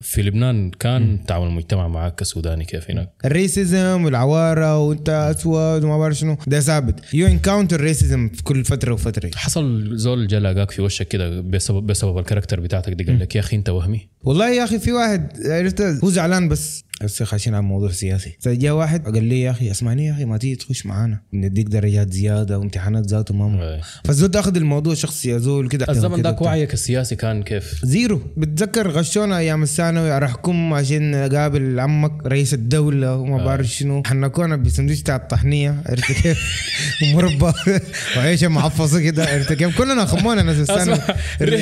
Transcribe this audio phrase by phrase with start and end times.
[0.00, 5.98] في لبنان كان تعامل المجتمع معك كسوداني كيف هناك؟ ال racism والعوارة وانت أسود وما
[5.98, 6.36] بعرف شنو.
[6.46, 7.14] ده ثابت.
[7.14, 9.30] you encounter racism في كل فترة وفترة.
[9.34, 13.34] حصل زول جا لاقاك في وشك كده بسبب بسبب ال character بتاعتك دي قال لك
[13.36, 14.08] يا أخي أنت وهمي.
[14.22, 16.84] والله يا أخي في واحد عرفت هو زعلان بس.
[17.02, 18.36] هسه خاشين على موضوع سياسي.
[18.40, 22.12] فجاء واحد قال لي يا أخي اسمعني يا أخي ما تيجي تخش معانا؟ نديك درجات
[22.12, 23.80] زيادة وامتحانات ذاته ما أي.
[24.04, 25.86] فالزول أخذ الموضوع شخصي يا زول كده.
[25.88, 28.22] الزمن ذاك وعيك السياسي كان كيف؟ زيرو.
[28.36, 34.02] بتذكر غشونا أيام الثانوي ارحكم عشان أقابل عمك رئيس الدولة وما بعرف شنو.
[34.06, 36.38] حنكونا بسندويش بتاع الطحنية عرفت كيف؟
[37.02, 37.52] ومربى
[38.16, 40.98] وعيشة معفصه كده عرفت كيف؟ كلنا خمونا ناس الثانوي.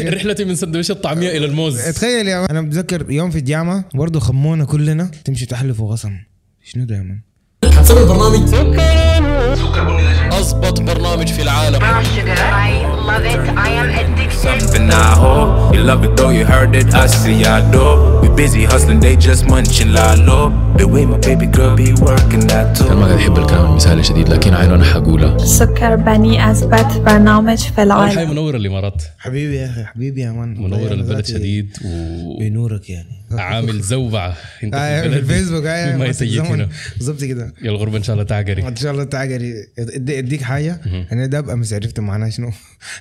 [0.08, 1.80] رحلتي من سندويش الطعمية إلى الموز.
[1.80, 6.18] تخيل يا أنا بتذكر يوم في الجامعة برضه خمونا كلنا تمشي تحلفوا غصن
[6.64, 7.20] شنو ده يا مان؟
[7.64, 8.54] حتسوي برنامج
[10.32, 12.38] أضبط برنامج في العالم brown sugar.
[12.38, 12.72] I
[13.08, 13.58] love it.
[13.58, 14.38] I am addicted.
[14.46, 16.94] Something I hope you love it though you heard it.
[16.94, 17.86] I see I do.
[18.22, 20.44] We busy hustling, they just munching la low.
[20.80, 22.84] The way my baby girl be working that too.
[22.84, 28.30] قاعد احب الكلام المثالي شديد لكن عينه أنا حقولها سكر بني أثبت برنامج في العالم
[28.30, 31.76] منور الامارات حبيبي يا أخي حبيبي يا مان منور أنا البلد شديد
[32.40, 34.36] بنورك يعني وعامل زوبعة.
[34.64, 35.16] انت آه، في دي.
[35.16, 36.46] الفيسبوك آه، ما ماسك يسيت زمن.
[36.46, 37.54] هنا بالظبط كده.
[37.62, 40.80] يا الغربه إن شاء الله تعقري إن شاء الله تعقري ادي- إديك حاجة؟
[41.12, 42.50] أنا ده امس عرفت معناها شنو.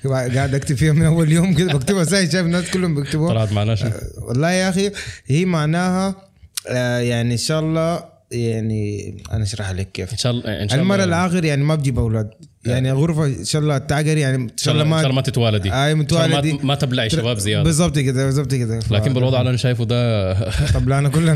[0.36, 1.73] قاعد أكتب فيها من أول يوم كده.
[1.73, 3.30] بكتبها ساي شايف الناس كلهم بيكتبوها.
[3.34, 4.92] طلعت معنا شنو؟ والله يا أخي
[5.26, 6.16] هي معناها
[6.70, 10.12] آه، يعني إن شاء الله يعني أنا اشرح لك كيف.
[10.12, 10.96] إن شاء الله إن شاء الله.
[10.96, 12.30] المرة الآخر يعني ما بجيب أولاد.
[12.66, 15.73] يعني غرفة إن شاء الله تعقري يعني إن شاء الله إن شاء الله ما تتوالدي.
[15.73, 16.53] اي الله متوالدي.
[16.53, 17.63] ما- ما تبلعي شباب زيادة.
[17.63, 18.80] بالضبط كده بالضبط كده.
[18.91, 20.33] لكن بالوضع اللي أنا شايفه ده
[20.75, 21.31] طب لا أنا كلنا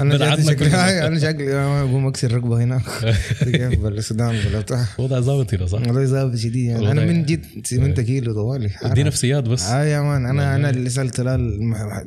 [0.00, 2.82] انا بلعتنا جاتي شكلي أنا شكلي اقوم اكسر ركبه هناك
[3.44, 6.90] كيف بلا السودان بلا بتاع وضع ظابط هنا صح؟ والله ظابط شديد يعني.
[6.90, 7.12] أنا يعني.
[7.14, 8.70] من جد 80 كيلو طوالي.
[8.84, 9.62] دي نفسيات بس.
[9.64, 11.20] آه يا مان أنا أنا اللي سألت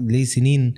[0.01, 0.73] لي سنين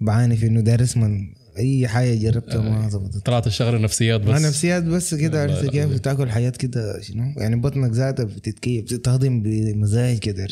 [0.00, 3.26] بعاني في إنه دارس من أي حاجة جربتها ما ظبطت.
[3.26, 7.56] طلعت الشغلة نفسيات ما بس نفسيات بس كده عرفت كيف تاكل حياه كده شنو يعني
[7.56, 10.46] بطنك ذاتها بتتكيف بتهضم بمزاج كده.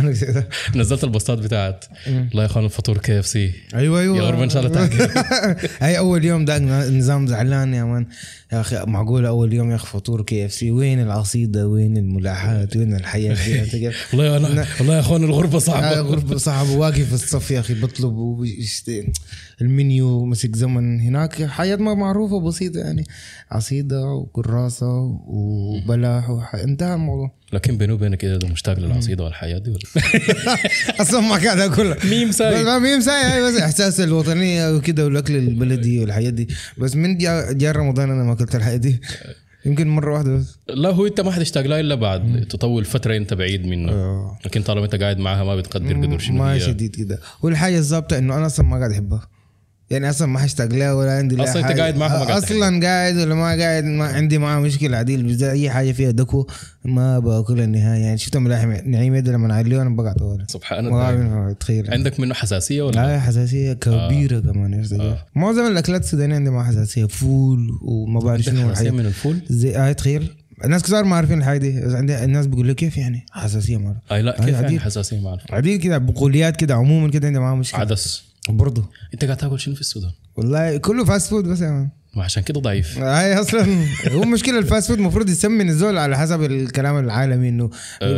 [0.76, 3.52] نزلت البوستات بتاعت الله يا اخوان الفطور KFC.
[3.74, 4.16] أيوه أيوه.
[4.16, 5.10] يا إن شاء الله تعقل.
[5.82, 8.06] هاي أول يوم ده نظام زعلان يا man.
[8.52, 13.36] يا أخي معقول أول يوم يا أخي فطور KFC؟ وين العصيدة؟ وين الملاحات؟ وين الحياة؟
[14.12, 16.00] والله يا أنا والله يا أخوان الغربة آه، صعبة.
[16.00, 18.44] غرفة صاحبه واقف في الصف يا أخي بطلب
[19.60, 21.42] المنيو مسك زمن هناك.
[21.42, 23.04] حياة ما معروفة بسيطة يعني.
[23.50, 26.54] عصيدة وقراصة وبلح.
[26.54, 27.39] انتهى الموضوع.
[27.52, 29.80] لكن بيني وبينك كده ده مشتاق للعصيدة والحياة دي ولا؟
[31.02, 32.80] أصلا ما قاعد اكلها ميم ساي.
[32.80, 36.48] ميم ساي بس إحساس الوطنية وكده والأكل البلدي والحياة دي.
[36.78, 37.18] بس من
[37.58, 39.00] جاء رمضان أنا ما أكلت الحياة دي.
[39.66, 40.58] يمكن مرة واحدة بس.
[40.68, 42.46] لا هو أنت ما حتشتاق لها إلا بعد.
[42.50, 43.92] تطول فترة أنت بعيد منه.
[43.92, 44.38] آه.
[44.44, 47.18] لكن طالما أنت قاعد معاها ما بتقدر قدر شنو ما هي شديد كده.
[47.42, 49.28] والحاجة الظابطه إنه أنا أصلا ما قاعد أحبها.
[49.90, 51.80] يعني أصلا ما حاشتاق لها ولا عندي لها أصلاً أنت حاجة.
[51.80, 54.96] قاعد معها ما قاعد أصلا قاعد ولا ما قاعد ما عندي معها مشكلة.
[54.96, 56.46] عديل أي حاجة فيها دكو
[56.84, 58.00] ما باكلها النهاية.
[58.00, 61.52] يعني شفت ملاحم نعيم يد لما نعليه أنا بقعد طوالي سبحان ما الله.
[61.52, 61.90] تخيل.
[61.90, 64.74] عندك منه حساسية ولا؟ لا حساسية كبيرة كمان.
[64.74, 67.04] عرفت كيف؟ معظم الأكلات السودانية عندي معها حساسية.
[67.04, 70.36] فول وما بعرف شنو حساسية من الفول؟ زي هاي تخيل.
[70.64, 71.80] الناس كثار ما عارفين الحاجة دي.
[71.80, 74.80] بس عندي الناس بيقول لك كيف يعني؟ حساسية ما أي لا كيف يعني.
[74.80, 77.80] حساسية مع الفول عديل كده بقوليات كده عموما كده عندي معاها مشكلة.
[77.80, 78.29] عدس.
[78.56, 78.90] برضه.
[79.14, 82.42] انت قاعد تاكل شنو في السودان؟ والله كله fast food بس يا man ما عشان
[82.42, 82.98] كده ضعيف.
[82.98, 83.86] هاي أصلا.
[84.14, 87.70] هو مشكلة ال fast food المفروض يسمن الزول على حسب الكلام العالمي إنه.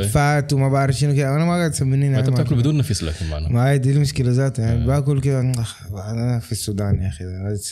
[0.09, 1.37] fat وما بعرف شنو كده.
[1.37, 3.49] أنا ما قاعد تسمني ما أنت بتاكله بدون نفس لكن معنا.
[3.49, 4.67] ما هي دي المشكلة ذاتها.
[4.67, 5.41] يعني باكل كده.
[5.41, 7.25] أنا في السودان يا أخي.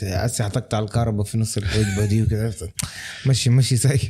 [0.02, 2.52] هسه حطقت على الكهرباء في نص الوجبه دي وكده.
[3.26, 4.00] مشي مشي ساي.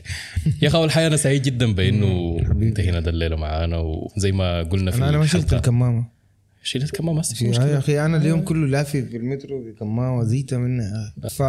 [0.62, 4.62] يا أخي اول حاجة أنا سعيد جدا بإنه أنت هنا ده الليلة معانا وزي ما
[4.62, 5.56] قلنا في أنا ما شلت الحلقة.
[5.56, 6.19] الكمامة.
[6.62, 11.14] شيلت كمان ما في يا أخي أنا اليوم كله لافي في المترو بكمامه زيته منها.
[11.30, 11.40] ف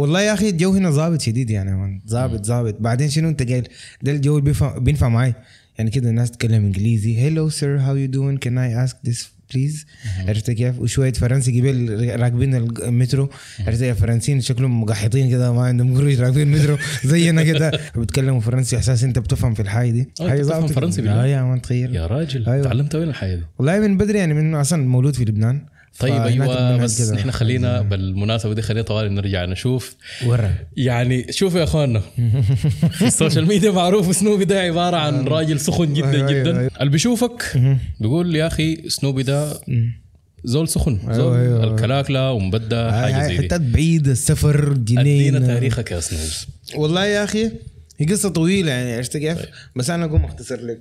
[0.00, 2.76] والله يا أخي الجو هنا ظابط شديد يعني يا man ظابط ظابط.
[2.80, 3.68] بعدين شنو أنت قايل؟
[4.02, 5.34] ده الجو اللي بينفع معي؟
[5.78, 7.18] يعني كده الناس تتكلم إنجليزي.
[7.18, 9.86] hello sir how you doing can I ask this please
[10.28, 13.30] عرفت كيف؟ وشوية فرنسي قبل راكبين المترو
[13.66, 17.70] عرفت كيف فرنسيين شكلهم مقحطين كده ما عندهم قروش راكبين المترو زينا كده.
[17.96, 20.08] بيتكلموا فرنسي احساس أنت بتفهم في الحاجة دي.
[20.20, 21.94] حاجة بتفهم فرنسي؟ آه يا man تخيل.
[21.96, 22.64] يا راجل أيوة.
[22.64, 25.60] تعلمت وين الحياة دي؟ والله من بدري يعني من أصلا مولود في لبنان.
[25.98, 27.16] طيب أيوه بس كده.
[27.16, 29.96] نحن خلينا بالمناسبة دي خلينا طوال نرجع نشوف.
[30.26, 30.54] ورا.
[30.76, 32.02] يعني شوفوا يا أخواننا.
[32.90, 36.58] في ال social media معروف سنوبي ده عبارة عن راجل سخن جدا أيوة، أيوة، جدا.
[36.60, 36.70] أيوة.
[36.80, 37.60] اللي بيشوفك
[38.00, 39.60] بيقول يا أخي سنوبي ده
[40.44, 41.74] زول سخن زول أيوة، أيوة.
[41.74, 43.46] الكلاكلة ومبدأ حاجة هاي زي دي.
[43.46, 46.32] حتات بعيدة السفر أدينا جنين تاريخك يا سنوبي
[46.74, 47.50] والله يا أخي
[47.98, 49.38] هي قصة طويلة يعني عرفت كيف؟
[49.76, 50.80] بس أنا أقوم أختصر لك.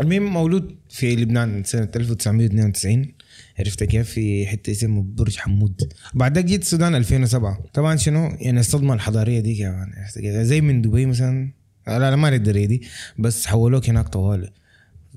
[0.00, 3.12] المهم مولود في لبنان سنة 1992
[3.58, 5.92] عرفت كيف؟ في حتة اسمها برج حمود.
[6.14, 10.82] بعدك جيت السودان 2007 طبعا شنو؟ يعني الصدمه الحضارية دي كمان عرفت كيف؟ زي من
[10.82, 11.52] دبي مثلا.
[11.86, 12.82] لا لا ما الدريه دي
[13.18, 14.50] بس حولوك هناك طوالي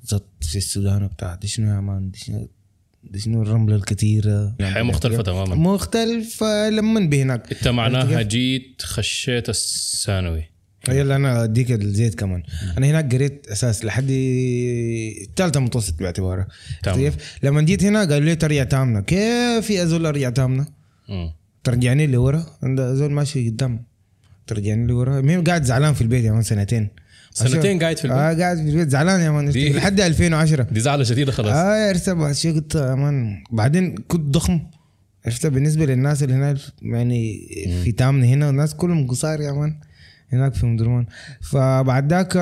[0.04, 1.36] زت في السودان وبتاع.
[1.36, 2.50] دي شنو يا مان؟ دي شنو؟
[3.04, 5.56] دي شنو الرملة الكثيره حياة مختلفة تماما.
[5.56, 10.51] مختلفة لما بهناك انت معناها جيت خشيت الثانوي.
[10.90, 12.44] يلا أنا أديك الزيت كمان.
[12.78, 16.48] أنا هناك قريت أساس لحد الثالثه متوسط باعتبارها.
[16.84, 16.98] تمام.
[16.98, 19.02] كيف؟ لما جيت هنا قالوا لي ترجع تامنا.
[19.02, 20.66] كيف يا زول أرجع تامنا.
[21.64, 22.46] ترجعني لورا.
[22.64, 23.84] عند زول ماشي قدام.
[24.48, 25.22] ترجعني لورا.
[25.22, 26.90] مين قاعد زعلان في البيت يا مان سنتين.
[27.34, 28.90] سنتين قاعد في البيت؟ آه قاعد في البيت.
[28.90, 29.50] زعلان يا مان.
[29.50, 31.54] لحد 2010 دي زعلة شديدة خلاص.
[31.56, 33.44] آه بعد شيء قلت يا مان.
[33.52, 34.60] بعدين كنت ضخم.
[35.26, 37.48] عرفت؟ بالنسبة للناس اللي هناك يعني
[37.84, 39.80] في تامن هنا الناس كلهم قصار يا مان.
[40.34, 41.06] هناك في مدرمان.
[41.42, 42.38] فبعد ذاك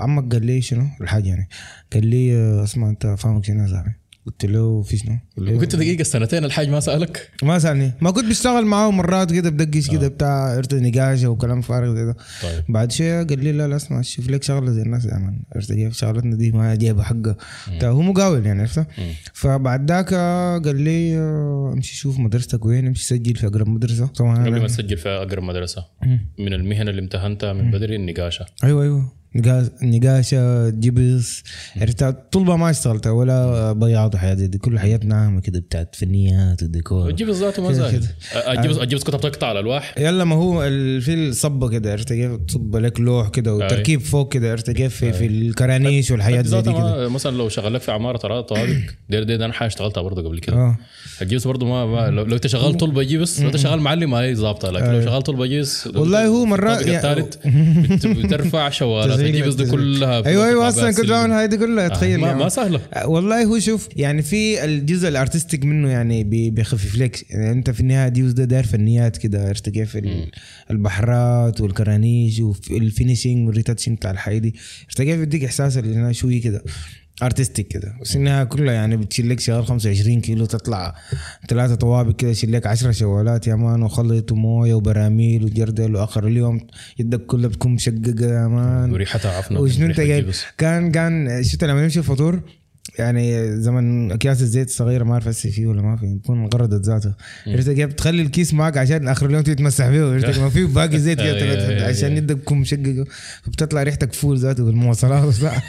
[0.00, 1.48] عمك قال لي شنو الحاج يعني؟
[1.92, 6.00] قال لي آه، اسمع انت فاهمك شنو يا قلت له في شنو؟ لي وكنت دقيقة
[6.00, 7.92] السنتين الحاج ما سألك؟ ما سألني.
[8.00, 12.16] ما كنت بشتغل معاه مرات كده بدقش كده بتاع عرفت نقاشة وكلام فارغ زي ده.
[12.42, 12.64] طيب.
[12.68, 15.92] بعد شوية قال لي لا لا اسمع شوف لك شغلة زي الناس يا مان.
[15.92, 17.36] شغلتنا دي ما جايبة حقها.
[17.82, 18.86] هو مقاول يعني عرفت؟
[19.34, 24.06] فبعد ذاك آه، قال لي آه، امشي شوف مدرستك وين امشي سجل في أقرب مدرسة.
[24.06, 25.84] طبعا قبل ما تسجل في أقرب مدرسة.
[26.38, 28.46] من المهن اللي امتهنتها من بدري النقاشة.
[28.64, 29.23] أيوه أيوه.
[29.36, 31.42] نقاش نقاشة جبس
[31.76, 34.58] عرفت؟ طلبة ما اشتغلتها ولا بياض وحياه زي دي.
[34.58, 37.08] كل حياتنا ناعمه كده بتاعت فنيات وديكور.
[37.08, 37.92] الجبس ذاته ما كده زاهد
[38.32, 38.52] كده.
[38.52, 40.60] الجبس الجبس كنت بتقطع على الألواح؟ يلا ما هو
[41.00, 45.12] في الصبه كده عرفت كيف؟ تصب لك لوح كده وتركيب فوق كده عرفت كيف؟ في,
[45.12, 47.08] في الكرانيش والحياة زي دي ذاتها كده.
[47.08, 48.72] مثلا لو شغلك في عمارة طرا- طوابق
[49.10, 50.56] دير دير أنا حاجة اشتغلتها برضه قبل كده.
[50.56, 50.76] آه.
[51.22, 54.70] الجبس برضه ما, ما لو, انت شغال طلبة جبس لو انت شغال معلم هي ظابطة
[54.70, 57.36] لكن لو شغال طلبة جبس والله هو مرات يا- الثالث
[58.06, 59.70] بت- بترفع شوالات الجبس دي.
[59.70, 61.06] كلها أيوه أيوه أصلا كنت.
[61.06, 62.38] بعمل هاي دي كلها تخيل ما, يعني.
[62.38, 66.96] ما سهلة آه، والله هو شوف يعني في الجزء ال artistic منه يعني بي- بيخفف
[66.98, 70.30] لك يعني أنت في النهاية ديوز ده داير فنيات كده عرفت كيف ال-
[70.70, 74.54] البحرات والكرانيش وال finishing وال retouching بتاع الحاجة دي
[74.84, 76.62] عرفت كيف يديك إحساس اللي هنا شوي كده
[77.26, 77.94] artistic كده.
[78.00, 80.94] بس إنها كلها يعني بتشيل لك شغال 25 كيلو تطلع
[81.48, 86.60] ثلاثة طوابق كده يشيل لك 10 شوالات يا man وخلط وموية وبراميل وجردل وآخر اليوم.
[86.98, 88.92] يدك كلها بتكون مشققة يا man.
[88.92, 90.00] وريحتها عفنة وشنو أنت.
[90.58, 92.42] كان كان شفت لما يمشي الفطور؟
[92.98, 97.16] يعني زمن أكياس الزيت الصغيرة ما أعرف هسه فيه ولا ما فيه تكون انقرضت ذاتها
[97.46, 101.18] عرفت كيف؟ تخلي الكيس معك عشان آخر اليوم تتمسح فيه عرفت ما فيه باقي زيت
[101.18, 102.16] أي- أي- كده أي- عشان.
[102.16, 103.04] يدك تكون مشققه
[103.42, 105.24] فبتطلع ريحتك فول ذاته بالمواصلات.
[105.34, 105.62] وبتاع.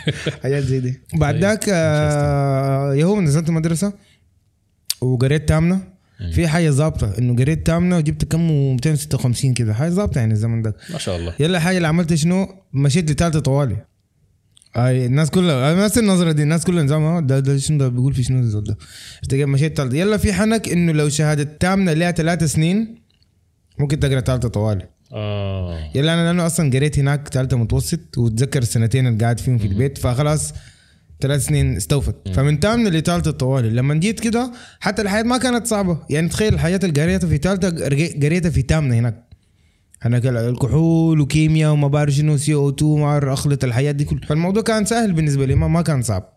[0.43, 0.99] حاجات زي دي.
[1.21, 3.93] بعد ذاك آه، يوم نزلت مدرسه
[5.01, 5.95] وقريت تامنة.
[6.33, 8.41] في حاجة ظابطة إنه قريت تامنة وجبت كم؟
[8.73, 9.73] 256 كده.
[9.73, 10.75] حاجة ظابطة يعني الزمن ده.
[10.93, 11.33] ما شاء الله.
[11.39, 13.77] يلا الحاجة اللي عملتها شنو؟ مشيت لثالثه طوالي.
[14.77, 18.23] أي الناس كلها نفس النظرة دي الناس كلها نظام ده ده شنو ده؟ بيقول في
[18.23, 18.77] شنو الزول ده؟
[19.21, 22.95] اشتغل مشيت ثالثه يلا في حنك إنه لو شهادة تامنة لها ثلاث سنين
[23.79, 25.91] ممكن تقرأ ثالثه طوالي آه.
[25.95, 29.97] يلا أنا لأنه أصلا قريت هناك ثالثه متوسط وتذكر السنتين اللي قاعد فيهم في البيت
[29.97, 30.53] فخلاص
[31.21, 32.15] ثلاث سنين استوفت.
[32.33, 35.99] فمن تامنة لثالثه طوالي لما جيت كده حتى الحياة ما كانت صعبة.
[36.09, 37.69] يعني تخيل الحياة اللي قريتها في ثالثه
[38.23, 39.24] قريتها في تامنة هناك.
[40.05, 44.25] هناك الكحول وكيمياء وما بعرف شنو سي أو 2 ما بعرف أخلط الحياة دي كلها
[44.27, 46.35] فالموضوع كان سهل بالنسبة لي ما, ما كان صعب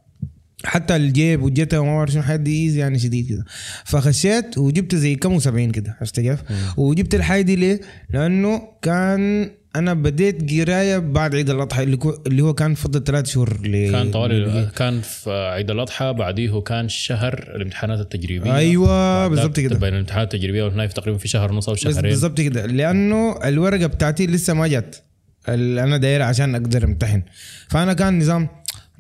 [0.65, 3.45] حتى الجيب والجتا وما بعرف شنو الحاجات دي ايزي يعني شديد كده
[3.85, 6.43] فخشيت وجبت زي كم و70 كده عرفت كيف؟
[6.77, 12.75] وجبت الحاجة دي ليه؟ لأنه كان أنا بديت قراية بعد عيد الأضحى اللي, هو كان
[12.75, 13.91] فضل ثلاث شهور ل...
[13.93, 18.57] كان ل- طوالي كان في عيد الأضحى بعديه كان شهر الامتحانات التجريبية.
[18.57, 19.77] أيوه بالضبط كده.
[19.79, 22.11] بين الامتحانات التجريبية والهناك تقريبا في شهر ونص أو شهرين.
[22.11, 22.67] بالضبط كده.
[22.67, 25.03] لأنه الورقة بتاعتي لسه ما جت.
[25.49, 27.23] اللي أنا دايرها عشان أقدر أمتحن.
[27.69, 28.49] فأنا كان نظام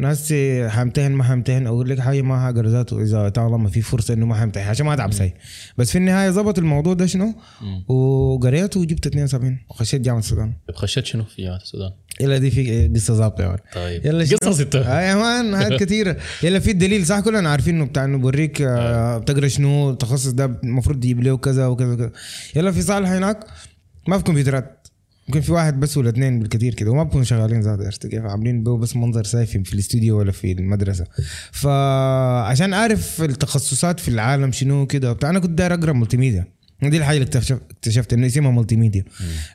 [0.01, 0.35] ناس
[0.69, 3.03] حامتحن ما حامتحن أقول لك حاجة ما حقدر ذاته.
[3.03, 5.35] إذا طالما في فرصة إنه ما حامتحن عشان ما أتعب ساي
[5.79, 7.35] بس في النهاية ظبط الموضوع ده شنو؟
[7.89, 10.53] وقريت وجبت 72 وخشيت جامعة السودان.
[10.69, 11.91] طيب خشيت شنو في جامعة السودان؟
[12.21, 14.07] يلا دي في قصة ظابطة يا man طيب.
[14.07, 14.77] يلا؟ قصص انت.
[14.77, 18.63] آه يا man حاجات كثيره يلا في الدليل صح؟ كلنا عارفين إنه بتاع إنه بوريك
[18.63, 22.11] آه بتقرا شنو التخصص ده المفروض تجيب له كذا وكذا وكذا.
[22.57, 23.47] يلا في صالح هناك؟
[24.09, 24.78] ما في كمبيوترات.
[25.29, 28.65] ممكن في واحد بس ولا اثنين بالكثير كده وما بكونوا شغالين ذات عرفت كيف؟ عاملين
[28.65, 31.05] بس منظر ساي في في الاستوديو ولا في المدرسة.
[31.53, 36.45] فعشان أعرف التخصصات في العالم شنو كده وبتاع أنا كنت داير أقرأ multimedia
[36.83, 39.05] دي الحاجة اللي اكتشف اكتشفت إنه اسمها multimedia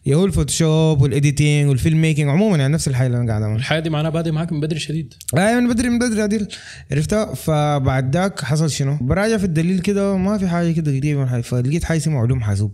[0.05, 3.59] ياهو الفوتوشوب وال editing وال film making عموما يعني نفس الحاجة اللي أنا قاعد أعملها.
[3.59, 5.13] الحياة دي معناها بادئ معاك من بدري شديد.
[5.37, 6.47] أيوه من بدري من بدري عديل.
[6.91, 11.41] عرفتها؟ فبعد ذاك حصل شنو؟ براجع في الدليل كده ما في حاجة كده قريبه من.
[11.41, 12.71] فلقيت حاجة اسمها علوم حاسوب.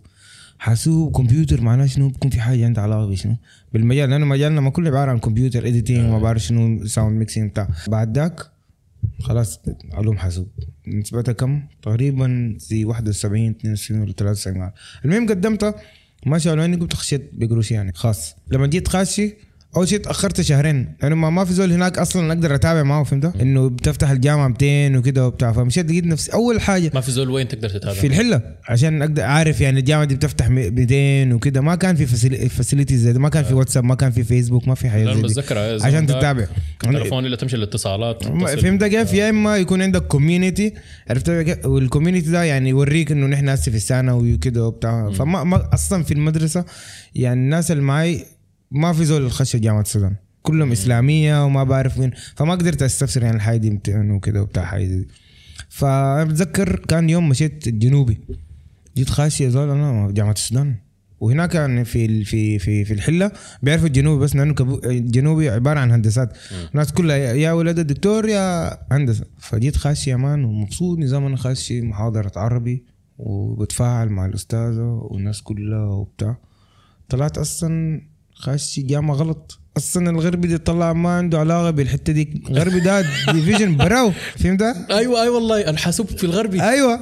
[0.60, 3.36] حاسوب كمبيوتر معناه شنو؟ بكون في حاجة عندها علاقة بشنو؟
[3.74, 7.68] بالمجال لأنه مجالنا ما كله عبارة عن كمبيوتر editing ما بعرف شنو sound mixing بتاع.
[7.88, 8.40] بعد ذاك
[9.22, 9.60] خلاص
[9.92, 10.48] علوم حاسوب.
[10.88, 14.72] نسبتها كم؟ تقريبا زي 71 72 ولا 93
[15.06, 15.76] المهم قدمتها
[16.26, 18.36] ما شالوني قلت خشيت بقروش يعني خاص.
[18.52, 19.36] لما جيت خاشي
[19.76, 20.96] أول شيء تأخرت شهرين.
[21.04, 24.98] لأنه ما, ما في زول هناك أصلا أقدر أتابع معه فهمت؟ إنه بتفتح الجامعة 200
[24.98, 25.52] وكده وبتاع.
[25.52, 28.42] فمشيت لقيت نفسي أول حاجة ما في زول وين تقدر تتابع في الحلة.
[28.70, 31.62] عشان أقدر أعرف يعني الجامعة دي بتفتح 200 وكده.
[31.62, 32.06] ما كان في
[32.50, 35.22] facilities زي ما كان في واتساب ما كان في فيسبوك ما في حاجة زي دي.
[35.22, 36.48] بتذكر عشان تتابع.
[36.84, 38.24] التليفون اللي تمشي الاتصالات.
[38.60, 40.74] فهمت كيف؟ يا إما يكون عندك community
[41.10, 45.12] عرفت؟ وال community ده يعني يوريك إنه نحن هسه في الثانوي وكده وبتاع.
[45.12, 46.66] فما ما أصلا في المدرسة
[47.16, 48.26] يعني الناس اللي معي
[48.72, 50.16] ما في زول خش جامعة السودان.
[50.42, 54.86] كلهم إسلامية وما بعرف وين فما قدرت أستفسر يعني الحاجة دي امتحان وكده وبتاع حاجة
[54.86, 55.08] دي.
[55.70, 58.18] فانا بتذكر كان يوم مشيت الجنوبي
[58.98, 60.76] جيت خاشي يا زول أنا في جامعة السودان.
[61.20, 63.32] وهناك يعني في في في في الحلة
[63.64, 66.38] بيعرفوا الجنوبي بس لأنه كبو- الجنوبي عبارة عن هندسات.
[66.72, 69.26] الناس كلها يا ولد الدكتور يا هندسة.
[69.40, 71.00] فجيت خاشي يا مان ومبسوط.
[71.00, 72.84] نظام أنا خاشي محاضرة عربي
[73.18, 76.38] وبتفاعل مع الأستاذة والناس كلها وبتاع.
[77.10, 78.02] طلعت أصلا
[78.40, 79.60] خاشي جامعه غلط.
[79.78, 82.44] أصلا الغربي دي طلع ما عنده علاقة بالحتة دي.
[82.50, 83.02] الغربي ده
[83.32, 84.12] division براو.
[84.38, 85.70] فهمت؟ أيوه أيوه والله.
[85.70, 86.62] الحاسوب في الغربي.
[86.64, 87.00] أيوه.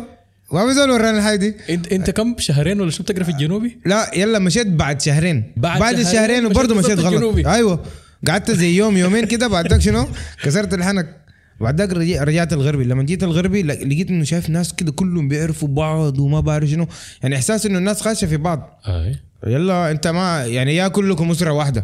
[0.54, 1.56] ما في زول ورانا الحاجة دي.
[1.70, 5.54] إنت إنت كم؟ شهرين ولا شو بتقرأ في الجنوبي؟ لا يلا مشيت بعد شهرين.
[5.58, 7.14] بعد بعد, شهرين الشهرين مشيت وبرضه بالضبط مشيت غلط.
[7.14, 7.48] الجنوبي.
[7.48, 7.84] أيوه.
[8.28, 9.48] قعدت زي يوم يومين كده.
[9.48, 10.08] بعد ذاك شنو؟
[10.44, 11.18] كسرت الحنك.
[11.62, 12.84] بعد ذاك رجع- رجعت الغربي.
[12.84, 16.88] لما جيت الغربي لقيت إنه شايف ناس كده كلهم بيعرفوا بعض وما بعرف شنو.
[17.24, 18.82] يعني إحساس إنه الناس خاشة في بعض.
[18.88, 19.27] أي.
[19.48, 21.84] يلا انت ما يعني يا كلكم أسرة واحدة.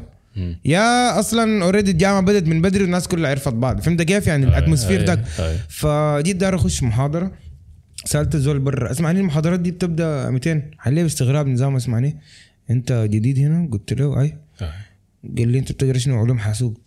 [0.65, 3.81] يا أصلا already الجامعة بدت من بدري والناس كلها عرفت بعض.
[3.81, 5.57] فهمت كيف؟ يعني ال atmosphere أي.
[5.69, 7.31] فجيت داير أخش محاضرة.
[8.05, 12.17] سألت الزول برا اسمعني المحاضرات دي بتبدأ 200 حليه باستغراب نظام اسمعني.
[12.69, 14.37] انت جديد هنا؟ قلت له أي.
[15.37, 16.77] قال لي انت بتقرا شنو علوم حاسوب.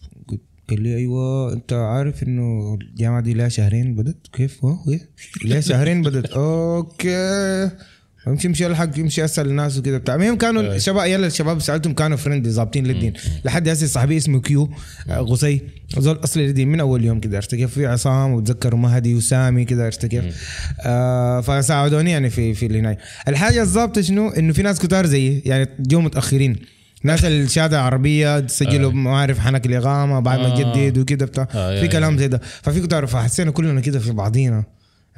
[0.70, 5.08] قال لي أيوه انت عارف إنه الجامعة دي لها شهرين بدت كيف؟ آه إيه؟
[5.44, 7.70] لها شهرين بدت okay.
[8.28, 10.14] امشي امشي الحق يمشي اسال الناس وكذا بتاع.
[10.14, 13.12] المهم كانوا الشباب يلا الشباب سألتهم كانوا friendly ظابطين للدين.
[13.44, 14.70] لحد هسه صاحبي اسمه كيو
[15.10, 15.60] آه، غصي.
[15.98, 19.84] زول اصلي للدين من أول يوم كذا عرفت كيف في عصام وتذكر مهدي وسامي كذا
[19.84, 20.24] عرفت كيف
[20.80, 25.42] آه فساعدوني يعني في في الهنايه الحاجة الظابطة شنو؟ إنه في ناس كتار زيي.
[25.46, 26.56] يعني جو متأخرين.
[27.02, 30.72] ناس الشهادة عربيه سجلوا ما أعرف حنك الإقامة بعد ما آه.
[30.72, 31.48] تجدد وكده بتاع.
[31.54, 32.40] آه، في كلام زي ده.
[32.62, 34.64] ففي كتار فحسينا كلنا كده في بعضينا.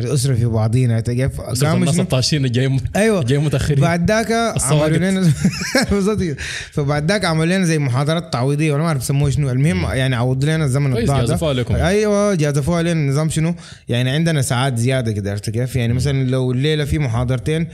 [0.00, 1.00] الأسرة في بعضينا.
[1.00, 3.22] كيف قاموا الناس شنو؟ الطاشين جاي أيوه.
[3.22, 3.80] جاي متأخرين.
[3.80, 4.32] بعد ذاك.
[4.62, 5.20] عملوا لنا
[5.90, 6.36] بالظبط.
[6.72, 9.50] فبعد ذاك عملوا لنا زي محاضرات تعويضية ولا ما أعرف يسموها شنو.
[9.50, 11.26] المهم يعني عوضوا لنا الزمن الضاع ده.
[11.26, 11.74] جازفوا عليكم.
[11.74, 13.54] أيوه جازفوا علينا نظام شنو.
[13.88, 17.68] يعني عندنا ساعات زيادة كده عرفت كيف؟ يعني مثلا لو الليلة في محاضرتين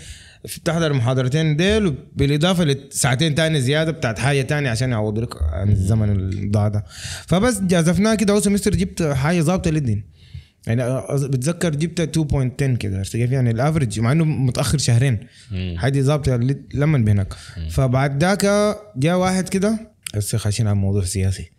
[0.45, 6.11] بتحضر المحاضرتين ديل بالاضافه لساعتين تاني زيادة بتاعت حاجة تانية عشان يعوضوا لك عن الزمن
[6.11, 6.85] الضاع ده.
[7.27, 8.33] فبس جازفناه كده.
[8.33, 10.14] اول سمستر جبت حاجة ظابطة للدين.
[10.67, 15.19] يعني بتذكر جبت 2.10 كده عرفت كيف يعني الافرج مع إنه متأخر شهرين
[15.77, 17.35] حاجة ظابطة ل- لما بينك
[17.71, 18.47] فبعد ذاك
[18.97, 19.79] جاء واحد كده
[20.15, 21.51] هسه خاشين على موضوع سياسي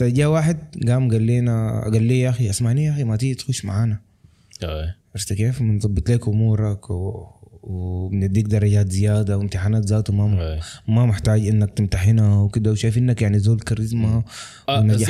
[0.00, 3.64] جاء واحد قام قال لنا قال لي يا أخي اسمعني يا أخي ما تيجي تخش
[3.64, 4.00] معانا.
[5.14, 7.26] عرفت كيف بنظبط لك أمورك و...
[7.62, 10.60] وبنديك درجات زيادة وامتحانات ذاته ما أي.
[10.88, 14.22] ما محتاج إنك تمتحنها وكده وشايف إنك يعني زول كاريزما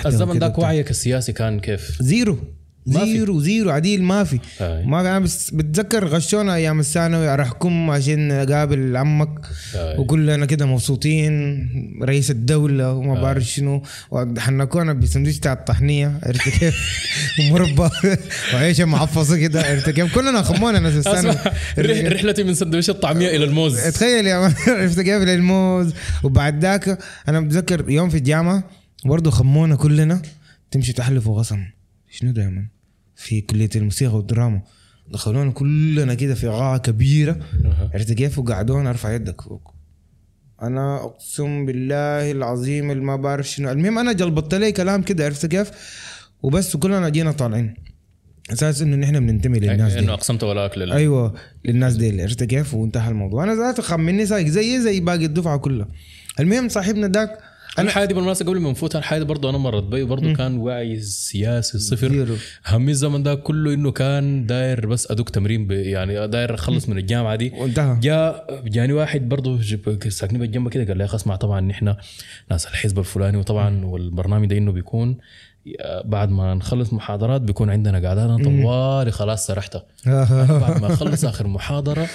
[0.06, 0.58] الزمن ذاك.
[0.58, 2.38] وعيك السياسي كان كيف؟ zero.
[2.86, 4.38] zero zero عديل ما في.
[4.60, 9.38] ما في أنا بس بتذكر غشونا أيام الثانوي ارحكم عشان نقابل عمك.
[9.98, 11.68] وكلنا كده مبسوطين
[12.02, 13.82] رئيس الدولة وما بعرف شنو.
[14.10, 16.76] وحنكونا بسندويش بتاع الطحنية عرفت كيف؟
[17.40, 17.88] ومربى
[18.54, 21.36] وعيشة معفصة كده عرفت كيف؟ كلنا خمونا ناس الثانوي.
[22.08, 23.80] رحلتي من سندويش الطعمية إلى الموز.
[23.80, 24.36] تخيل يا
[24.68, 28.64] عرفت كيف؟ للموز وبعد ذاك أنا بتذكر يوم في الجامعة
[29.04, 30.22] برضه خمونا كلنا
[30.70, 31.79] تمشي تحلفوا غصن
[32.10, 32.68] شنو مان
[33.16, 34.62] في كلية الموسيقى والدراما.
[35.08, 37.36] دخلونا كلنا كده في قاعه كبيرة.
[37.94, 39.74] عرفت كيف؟ وقعدونا ارفع يدك فوق.
[40.62, 43.70] أنا أقسم بالله العظيم اللي ما بعرف شنو.
[43.70, 45.70] المهم أنا جلبطت لي كلام كده عرفت كيف؟
[46.42, 47.74] وبس كلنا جينا طالعين.
[48.52, 49.98] أساس إنه نحن بننتمي للناس دي.
[49.98, 52.22] إنه أقسمت ولا اكل أيوه للناس دي.
[52.22, 53.44] عرفت كيف؟ وانتهى الموضوع.
[53.44, 55.88] أنا ذات خمني سايق زي زي باقي الدفعة كلها.
[56.40, 57.38] المهم صاحبنا ذاك
[57.78, 61.78] أنا حادي بالمناسبة قبل ما نفوت الحادي برضه أنا مرت بي برضه كان وعي سياسي
[61.78, 62.36] صفر.
[62.66, 66.98] همي الزمن ده كله إنه كان داير بس أدوك تمرين ب- يعني داير أخلص من
[66.98, 67.52] الجامعة دي.
[67.58, 67.98] وانتهى.
[68.00, 69.60] جاء جاني واحد برضه
[70.08, 71.94] ساكنين بالجنب كده قال لي يا أخي اسمع طبعا نحن
[72.50, 75.18] ناس الحزب الفلاني وطبعا والبرنامج ده إنه بيكون
[76.04, 81.46] بعد ما نخلص محاضرات بيكون عندنا قعدات طوالي خلاص سرحت أنا بعد ما أخلص آخر
[81.46, 82.06] محاضرة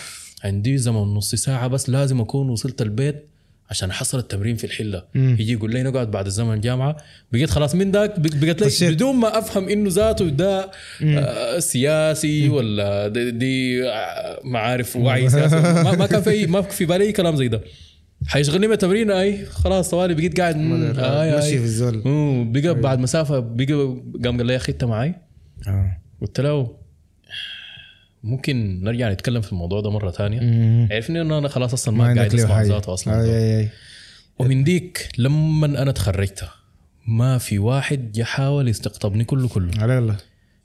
[0.44, 3.30] عندي زمن نص ساعة بس لازم أكون وصلت البيت
[3.70, 5.04] عشان احصل التمرين في الحلة.
[5.16, 6.98] يجي يقول لي نقعد بعد الزمن الجامعة
[7.32, 8.92] بقيت خلاص من ذاك بق- بقت لي.
[8.92, 10.72] بدون ما أفهم إنه ذاته ده
[11.04, 15.56] آه سياسي ولا دي, دي آه، معارف وعي سياسي.
[15.86, 17.62] ما, ما كان في ما في بالي كلام زي ده.
[18.28, 21.58] حيشغلني بالتمرين أي خلاص طوالي بقيت قاعد مم، آي مشي آي.
[21.58, 22.02] في الزول.
[22.06, 23.66] مم، بقى بعد مسافة بقى
[24.24, 25.16] قام قال لي يا أخي أنت معي؟
[25.68, 25.98] آه.
[26.22, 26.78] قلت له
[28.26, 30.40] ممكن نرجع نتكلم في الموضوع ده مرة ثانية.
[30.92, 33.22] عرفني انه أنا خلاص أصلا ما, ما قاعد أسمع ذاته أصلا.
[33.22, 33.70] أي أي أي.
[34.40, 36.44] ومن ديك لما أنا تخرجت
[37.08, 39.72] ما في واحد يحاول يستقطبني كله كله.
[39.78, 40.18] على الله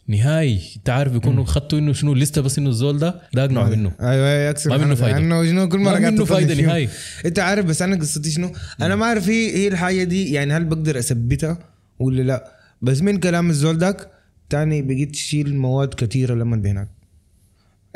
[0.09, 3.93] نهاي انت عارف بيكونوا خدتوا إنه شنو لسه بس إنه الزول ده ده اقنع منه
[4.01, 4.97] أيوه أيوه اكسر ما منه حنك.
[4.97, 5.19] فايدة.
[5.19, 6.67] انه شنو كل مرة قاعد منه فيهم.
[6.67, 6.89] نهائي.
[7.27, 8.53] أنت عارف بس أنا قصتي شنو؟
[8.83, 11.59] أنا ما أعرف هي هي الحاجة دي يعني هل بقدر أثبتها
[11.99, 12.53] ولا لا؟
[12.83, 14.11] بس من كلام الزول داك
[14.51, 16.89] تاني بقيت تشيل مواد كثيرة لما بينك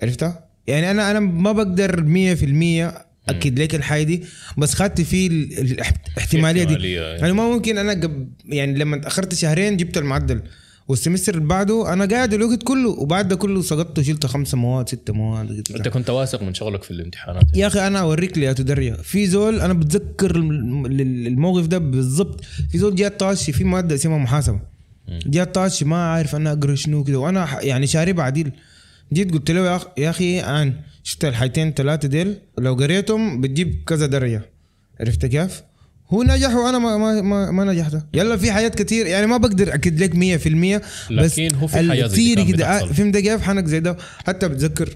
[0.03, 4.23] عرفتها؟ يعني أنا أنا ما بقدر 100% أكد لك الحاجة دي
[4.59, 5.81] بس خدت فيه ال- ال-
[6.17, 6.73] الاحتمالية دي.
[6.93, 7.19] يعني.
[7.21, 10.43] يعني ما ممكن أنا قب يعني لما تاخرت شهرين جبت المعدل
[10.89, 15.13] والسمستر اللي بعده أنا قاعد الوقت كله وبعد ده كله سقطت وشلت خمسة مواد ستة
[15.13, 18.95] مواد أنت كنت واثق من شغلك في الامتحانات؟ يا أخي أنا أوريك لي يا تدريا
[18.97, 22.45] في زول أنا بتذكر الم- ال- الموقف ده بالضبط.
[22.71, 24.61] في زول جات طاشي في مادة اسمها محاسبة.
[25.27, 28.53] جات طاشي ما عارف أنا أقرأ شنو كده وأنا يعني شارب عديل
[29.13, 33.83] جيت قلت له يا أخ- يا أخي ان شفت الحاجتين ثلاثة ديل لو قريتهم بتجيب
[33.87, 34.43] كذا درجة.
[35.01, 35.63] عرفت كيف؟
[36.09, 39.75] هو نجح وأنا ما ما ما, ما نجحت يلا في حاجات كتير يعني ما بقدر
[39.75, 42.87] أكد لك 100% بس لكن هو في حاجات كان كده آه،.
[42.87, 43.97] فهمت كيف؟ حنك زي ده.
[44.27, 44.89] حتى بتذكر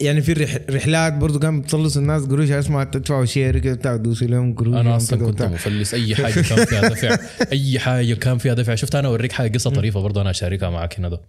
[0.00, 4.26] يعني في رح رحلات برضو كان بتصلصوا الناس قروش اسمع تدفعوا share كده بتاع تدوسوا
[4.26, 5.42] لهم قروش أنا أصلا كنت.
[5.42, 5.94] مفلس.
[5.94, 7.18] أي حاجة كان فيها دفع.
[7.52, 8.74] أي حاجة كان فيها دفع.
[8.74, 11.20] شفت أنا أوريك حاجة قصة طريفة برضه أنا أشاركها معك هنا ده.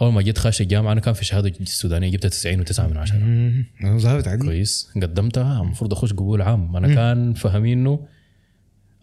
[0.00, 3.16] أول ما جيت خاش الجامعة أنا كان في شهادة السودانيه جبت 90 و9 من عشرة.
[3.16, 3.64] مم.
[3.84, 4.44] أنا ظابط عادي.
[4.44, 4.90] كويس.
[5.02, 5.62] قدمتها.
[5.62, 6.76] المفروض أخش قبول عام.
[6.76, 8.06] أنا كان فاهمينه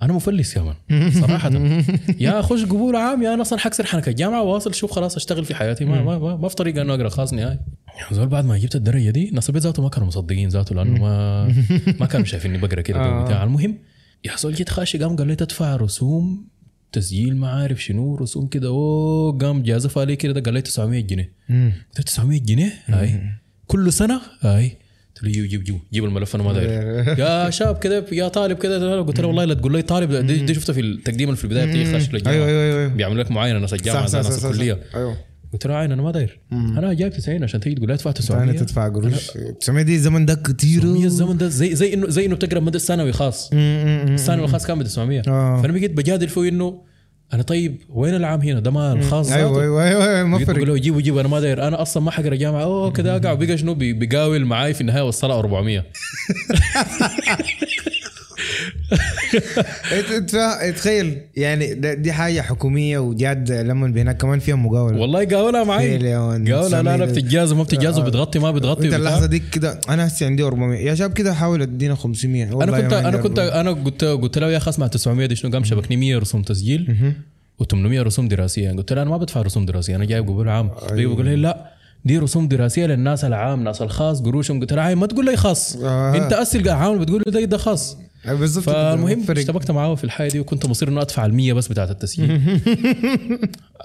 [0.02, 1.50] أنا مفلس يا مان صراحة.
[2.20, 4.08] يا أخش قبول عام يا أنا أصلا حكسر حنك.
[4.10, 5.86] الجامعة واصل شوف خلاص أشتغل في حياتي.
[5.86, 7.60] ما ما, ما, ما في طريقة إنه أقرأ خاص نهائي.
[8.12, 11.46] زول بعد ما جبت الدرجة دي ناس البيت ذاته ما كانوا مصدقين ذاته لأنه ما
[12.00, 13.44] ما كانوا شايفيني بقرأ كده آه.
[13.44, 13.77] المهم
[14.25, 16.48] يا زول جيت خاشي قام قال لي تدفع رسوم
[16.92, 21.01] تسجيل ما عارف شنو رسوم كده أوه قام جازف علي كده ده قال لي 900
[21.01, 21.34] جنيه.
[21.50, 23.22] قلت له 900 جنيه؟ هاي.
[23.68, 24.77] كل سنة؟ هاي.
[25.16, 26.70] قلت له جيب جيب جيب جيب الملف أنا ما داير.
[27.20, 29.01] يا شاب كده يا طالب كده.
[29.01, 32.00] قلت له والله لا تقول لي طالب دي, دي شفته في التقديم في البداية بتيجي
[32.00, 32.88] خش للجامعه أيوه أيوه أيوه.
[32.88, 34.80] بيعملوا لك معاينة ناس الجامعة ناس الكلية.
[34.96, 35.18] أيوه.
[35.53, 36.40] قلت له عين أنا ما داير.
[36.51, 39.31] أنا جايب 90 عشان تيجي تقول لي أدفع أنا 900 تدفع قروش.
[39.59, 40.83] 900 دي الزمن ده كتير.
[40.83, 43.50] الزمن ده زي زي انه زي إنه بتقرأ مدرسه ثانوي خاص.
[43.53, 45.61] الثانوي الخاص كان ب 900 آه.
[45.61, 46.81] فأنا بقيت بجادل فيه إنه
[47.33, 49.61] أنا طيب وين العام هنا؟ ده ما الخاص أيوه ذاته.
[49.64, 50.64] أيوه أيوه ما فرق.
[50.64, 51.68] له جيبوا جيبوا أنا ما داير.
[51.68, 52.64] أنا أصلا ما حقرأ جامعة.
[52.64, 53.31] أوه كده أقع.
[53.31, 55.83] وبقى شنو؟ بي- بيقاول معاي في النهاية وصلها 400 إت-
[57.33, 58.21] إت-
[60.77, 66.14] تخيل يعني دي حاجة حكومية وجاد لما هناك كمان فيها مقاولة والله قاولها معي.
[66.14, 66.38] قاولها
[66.70, 67.06] لا لا سمير.
[67.06, 68.01] بتتجاز وما بتتجاز آه.
[68.01, 68.94] وبتغطي ما بتغطي انت.
[68.94, 72.94] اللحظة دي كده أنا هسه عندي 400 يا شباب كده حاول أدينا 500 أنا كنت
[72.94, 73.62] ما أنا كنت 400.
[73.62, 76.96] أنا قلت قلت له يا أخي اسمع 900 دي شنو قام شبكني 100 رسوم تسجيل
[77.64, 80.96] و800 رسوم دراسية قلت له أنا ما بدفع رسوم دراسية أنا جايب قبول عام أيوه.
[80.96, 81.72] بيقول لي لا
[82.06, 86.16] دي رسوم دراسية للناس العام ناس الخاص قروشهم قلت له ما تقول لي خاص آه.
[86.16, 88.48] أنت اسال عام بتقول لي ده خاص كده.
[88.62, 89.25] فالمهم.
[89.29, 92.31] اشتبكت معاه في الحاجة دي وكنت مصير إنه أدفع ال100 بس بتاعت التسجيل.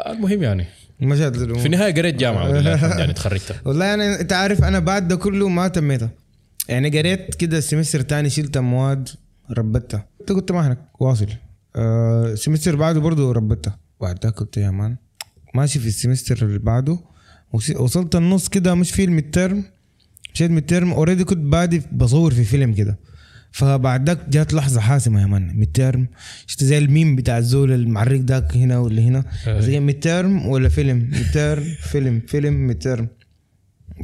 [0.07, 0.67] المهم يعني.
[1.01, 1.59] مشات الأمور.
[1.59, 5.69] في النهاية قريت جامعة يعني تخرجت والله أنا أنت عارف أنا بعد ده كله ما
[5.69, 6.11] تميتها.
[6.69, 9.09] يعني قريت كده ال semester تاني شلت مواد
[9.51, 11.27] ربتها انت كنت ما هناك واصل.
[11.77, 14.97] آه ال semester بعده برضه ربتها بعد ده كنت يا man
[15.55, 16.99] ماشي في ال semester اللي بعده.
[17.77, 19.65] وصلت النص كده مش في ال midterm
[20.35, 22.99] مشيت midterm already كنت بادي بصور في فيلم كده.
[23.57, 25.53] فبعد ذاك جات لحظة حاسمة يا man.
[25.55, 26.07] midterm
[26.47, 29.25] شفت زي الميم بتاع الزول المعرق ذاك هنا ولا هنا.
[29.49, 33.09] زي midterm ولا فيلم midterm فيلم فيلم midterm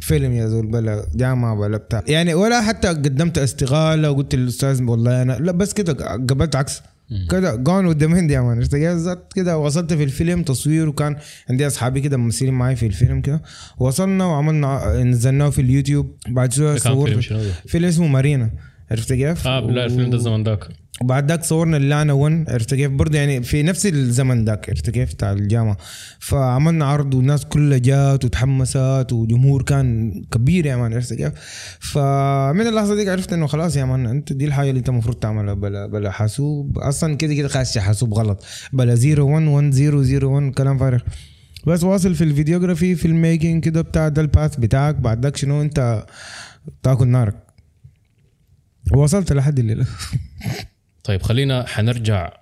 [0.01, 2.03] فيلم يا زول بلا جامعة بلا بتاع.
[2.09, 6.83] يعني ولا حتى قدمت استقالة وقلت للأستاذ والله أنا لا بس كده قبلت عكس.
[7.31, 8.61] كده جون قدام هندي يا man.
[8.61, 9.59] اشتغلت كده.
[9.59, 11.17] وصلت في الفيلم تصوير وكان
[11.51, 13.43] عندي أصحابي كده ممثلين معي في الفيلم كده.
[13.79, 16.17] وصلنا وعملنا نزلناه في اليوتيوب.
[16.29, 18.51] بعد شوية كان صورت فيلم؟ فيلم اسمه مارينا.
[18.93, 20.69] عرفت كيف؟ آه لا الفيلم ده الزمن ذاك.
[21.01, 25.15] وبعد ذاك صورنا اللانا 1 عرفت كيف؟ برضه يعني في نفس الزمن ذاك عرفت كيف؟
[25.15, 25.77] بتاع الجامعة.
[26.19, 31.33] فعملنا عرض والناس كلها جات وتحمست وجمهور كان كبير يا man عرفت كيف؟
[31.81, 35.55] فمن اللحظة دي عرفت إنه خلاص يا man أنت دي الحاجة اللي أنت المفروض تعملها
[35.55, 36.79] بلا بلا حاسوب.
[36.79, 38.45] أصلا كده كده خاش حاسوب غلط.
[38.73, 41.01] بلا 0 1 1 0 0 1 كلام فارغ.
[41.67, 44.95] بس واصل في ال videography في ال making كده بتاع ده ال path بتاعك.
[44.95, 46.07] بعد ذاك شنو؟ أنت
[46.83, 47.35] تاكل نارك.
[48.95, 49.87] وصلت لحد الليلة
[51.05, 52.33] طيب خلينا حنرجع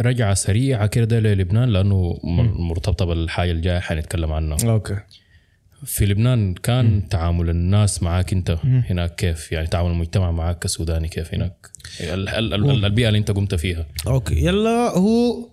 [0.00, 4.58] رجعة سريعة كده للبنان لأنه م- مرتبطة بالحاجة الجاية حنتكلم عنها.
[4.64, 4.96] okay.
[5.84, 11.34] في لبنان كان تعامل الناس معاك أنت هناك كيف؟ يعني تعامل المجتمع معاك كسوداني كيف
[11.34, 11.68] هناك؟
[12.00, 13.86] ال- ال- ال- البيئة اللي أنت قمت فيها.
[14.06, 14.44] okay.
[14.46, 15.48] يلا هو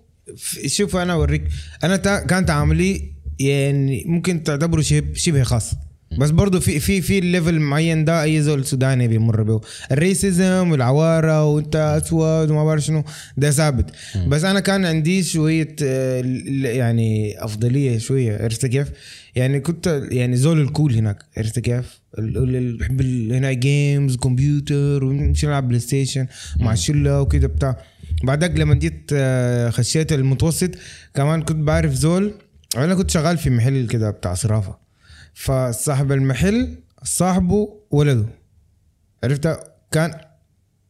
[0.67, 1.43] شوف أنا أوريك.
[1.83, 4.81] أنا تا كان تعاملي يعني ممكن تعتبره
[5.13, 5.71] شبه خاص.
[6.19, 9.61] بس برضه في في في level معين ده أي زول سوداني بيمر به.
[9.91, 13.03] ال racism والعوارة وأنت أسود وما بعرف شنو
[13.37, 13.85] ده ثابت.
[14.27, 16.21] بس أنا كان عندي شوية آه،
[16.63, 18.91] يعني أفضلية شوية عرفت كيف؟
[19.35, 23.01] يعني كنت يعني زول ال cool هناك عرفت كيف؟ ال- ال- اللي بحب
[23.31, 26.27] هنا games كمبيوتر ونمشي نلعب بلاي ستيشن
[26.59, 27.77] مع الشله وكده بتاع.
[28.23, 30.71] بعدك لما جيت آه، خشيت المتوسط
[31.13, 32.33] كمان كنت بعرف زول.
[32.77, 34.84] أنا كنت شغال في محل كده بتاع صرافة.
[35.35, 38.25] فصاحب المحل صاحبه ولده.
[39.23, 39.59] عرفت؟
[39.91, 40.11] كان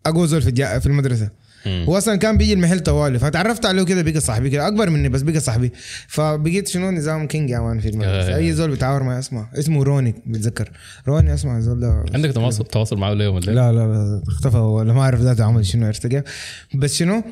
[0.05, 0.79] أقوى زول في.
[0.79, 1.29] في المدرسة.
[1.67, 4.67] هو أصلا كان بيجي المحل طوالي فتعرفت عليه كده بقى صاحبي كده.
[4.67, 5.71] أكبر مني بس بقى صاحبي.
[6.07, 8.33] فبقيت شنو؟ نظام king يا man في المدرسة.
[8.33, 8.37] آه.
[8.37, 10.71] أي زول بيتعاور معي اسمع اسمه روني بتذكر.
[11.07, 12.05] روني اسمع الزول ده.
[12.13, 15.65] عندك تواصل تواصل معه اليوم ولا لا لا لا اختفى ولا ما أعرف ذاته عمل
[15.65, 16.23] شنو عرفت كيف؟
[16.75, 17.23] بس شنو؟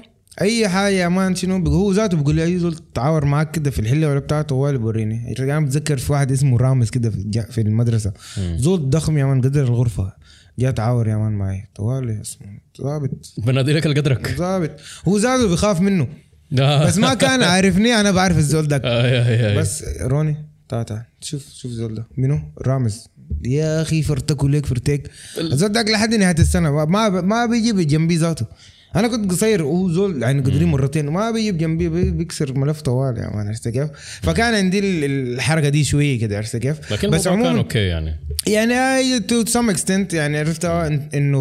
[0.41, 3.79] أي حاجة يا man شنو؟ هو ذاته بيقول لي أي زول تعاور معاك كده في
[3.79, 8.13] الحلة ولا بتاع طوال بوريني أنا بتذكر في واحد اسمه رامز كده في, في المدرسة.
[8.55, 10.13] زول ضخم يا man قدر الغرفة.
[10.59, 11.69] جاء تعاور يا man معي.
[11.75, 12.47] طوالي اسمه.
[12.81, 14.71] ظابط بنادي لك القدرك ظابط
[15.07, 16.07] هو ذاته بيخاف منه.
[16.59, 16.85] آه.
[16.85, 18.81] بس ما كان عارفني أنا بعرف الزول ده.
[18.83, 19.57] آه،.
[19.59, 20.37] بس روني
[20.69, 21.03] تعال تعال.
[21.21, 22.07] شوف شوف الزول ده.
[22.17, 23.07] منو؟ رامز.
[23.45, 25.11] يا أخي فرتك وليك فرتك.
[25.37, 26.85] الزول ده لحد نهاية السنة.
[26.85, 28.45] ما ما بيجي بجنبي ذاته.
[28.95, 33.17] أنا كنت قصير وهو زول يعني قدرين مرتين ما بيجي بجنبي بي- بيكسر ملف طوال
[33.17, 33.87] يا man عرفت كيف؟
[34.21, 35.03] فكان عندي ال-
[35.33, 38.15] الحركة دي شوية كده عرفت كيف؟ لكن بس الموضوع كان عموما okay يعني
[38.47, 40.65] يعني to some extent يعني عرفت
[41.13, 41.37] إنه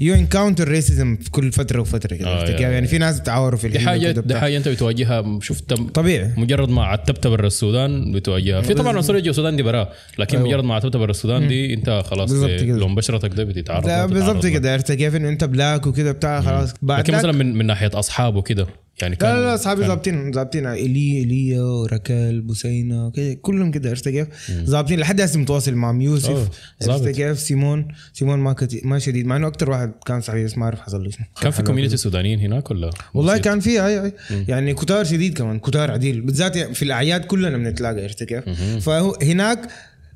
[0.00, 3.58] you encounter racism في كل فترة وفترة كده آه، عرفت كيف؟ يعني في ناس بتعوروا
[3.58, 4.34] في دي حاجة دي.
[4.34, 9.30] حاجة أنت بتواجهها شفت طبيعي مجرد ما عتبت برا السودان بتواجهها في طبعا عنصرية جوا
[9.30, 10.48] السودان دي برا لكن أيوة.
[10.48, 12.32] مجرد ما عتبت برا السودان دي أنت خلاص.
[12.62, 14.46] لون بشرتك ده بتتعرض بالضبط.
[14.46, 16.74] كده عرفت كيف إنه أنت black وكده بتاع خلاص.
[16.82, 18.66] بعد لكن مثلا من من ناحية أصحابه كده
[19.02, 20.66] يعني كان لا لا أصحابي ظابطين ظابطين.
[20.66, 24.28] ايليا ايليا وراكال بوسينة كده كلهم كده عرفت كيف؟
[24.64, 25.00] ظابطين.
[25.00, 26.00] لحد هسه متواصل معهم.
[26.00, 26.48] يوسف
[26.82, 27.08] عرفت.
[27.08, 29.26] كيف؟ سيمون سيمون ما ما شديد.
[29.26, 31.10] مع إنه أكثر واحد كان صحيح بس ما أعرف حصل له
[31.42, 34.12] كان في community سودانيين هناك ولا؟ والله؟ كان في أي أي.
[34.30, 36.20] يعني كتار شديد كمان كتار عديل.
[36.20, 38.44] بالذات في الأعياد كلنا بنتلاقى عرفت كيف؟
[38.80, 39.68] فهناك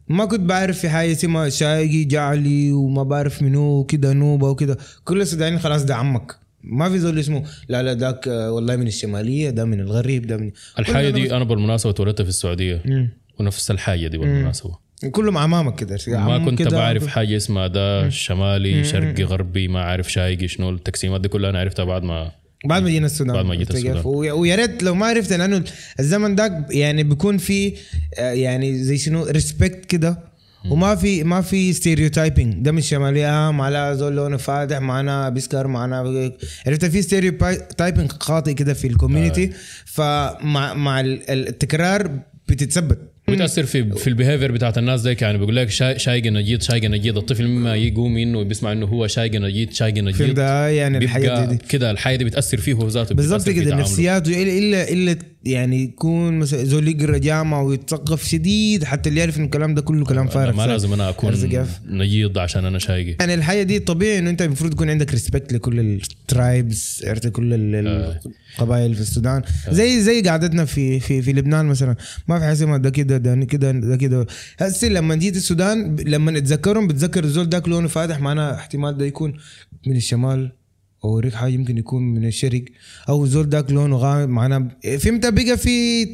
[0.08, 4.78] ما كنت بعرف في حاجة اسمها شايقي جعلي وما بعرف منو وكده نوبة وكده.
[5.04, 6.36] كل السودانيين خلاص ده عمك.
[6.64, 10.36] ما في زول اسمه لا لا ذاك آه، والله من الشمالية ده من الغريب ده
[10.36, 12.82] من الحاجة دي أنا بالمناسبة اتولدت في السعودية.
[13.40, 14.78] ونفس الحاجة دي بالمناسبة.
[15.12, 20.12] كلهم عمامك كده؟ ما كنت كده، بعرف حاجة اسمها ده شمالي شرقي غربي ما عارف
[20.12, 20.70] شايقي شنو.
[20.70, 22.30] التقسيمات دي كلها أنا عرفتها بعد ما
[22.64, 24.02] بعد ما جينا السودان بعد ما جيت؟ السودان.
[24.32, 25.64] ويا ريت لو ما عرفت لأنه
[26.00, 27.74] الزمن ده يعني بيكون في
[28.18, 30.18] آه، يعني زي شنو ريسبكت كده
[30.70, 35.66] وما في ما في stereotyping ده من الشمالية آه معنا زول لونه فاتح معنا بيسكر
[35.66, 35.98] معنا
[36.66, 39.52] عرفت؟ في stereotyping خاطئ كده في ال community
[39.84, 42.10] فمع مع ال- التكرار
[42.48, 42.98] بتتثبت.
[43.30, 45.38] بتأثر في في ال behavior بتاعت الناس ديك يعني.
[45.38, 49.34] بيقول لك شاي شايق نجيد شايق نجيد الطفل مما يقوم إنه بيسمع إنه هو شايق
[49.34, 51.58] نجيد شايق فهمت؟ نجيد آه، يعني الحاجات بيبقى دي.
[51.68, 53.74] كده الحاجة دي بتأثر فيه هو ذاته في كده
[54.28, 59.44] الا الا إلا يعني يكون مثلا زول يقرأ جامعة ويتثقف شديد حتى اللي يعرف إن
[59.44, 60.56] الكلام ده كله كلام فارغ.
[60.56, 61.34] ما لازم أنا أكون؟
[61.86, 63.16] نجيد عشان أنا شايقي.
[63.20, 67.54] يعني الحاجة دي طبيعي إنه أنت المفروض يكون عندك respect لكل ال tribes عرفت كل
[67.54, 68.18] ال-
[68.54, 69.42] القبائل في السودان.
[69.70, 71.96] زي زي قعدتنا في في في لبنان مثلا.
[72.28, 74.26] ما في حاجة ده كده ده كده ده كده.
[74.58, 79.34] هسه لما جيت السودان لما نتذكرهم بتذكر الزول داك لونه فاتح معناه احتمال ده يكون
[79.86, 80.52] من الشمال.
[81.04, 82.64] اوريك حاجة يمكن يكون من الشرق
[83.08, 86.06] أو الزول داك لونه غامق معناه فهمت؟ بقى في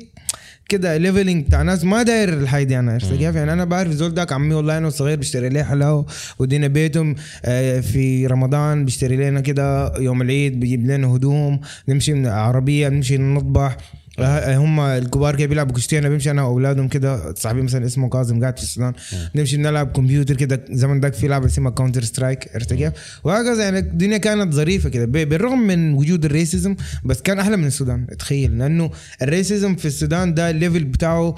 [0.69, 2.93] كده leveling بتاع ناس ما داير الحاجة دي أنا.
[2.93, 6.07] عرفت كيف؟ يعني أنا بعرف زول داك عمي والله أنا صغير بشتري لي حلاوه
[6.39, 12.27] ودينا بيتهم آه، في رمضان بيشتري لنا كده يوم العيد بيجيب لنا هدوم نمشي من
[12.27, 13.77] عربية نمشي نطبح
[14.21, 18.57] هم الكبار كده بيلعبوا كشتي أنا بمشي أنا وأولادهم كده صاحبي مثلا اسمه كاظم قاعد
[18.57, 18.93] في السودان.
[19.35, 20.65] نمشي نلعب كمبيوتر كده.
[20.71, 22.93] زمن داك في لعبة اسمها Counter Strike عرفت كيف؟
[23.25, 25.05] وهكذا يعني الدنيا كانت ظريفة كده.
[25.05, 28.07] بالرغم من وجود ال racism بس كان أحلى من السودان.
[28.19, 28.91] تخيل لأنه
[29.23, 31.35] ال racism في السودان ده ال level بتاعه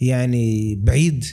[0.00, 1.24] يعني بعيد.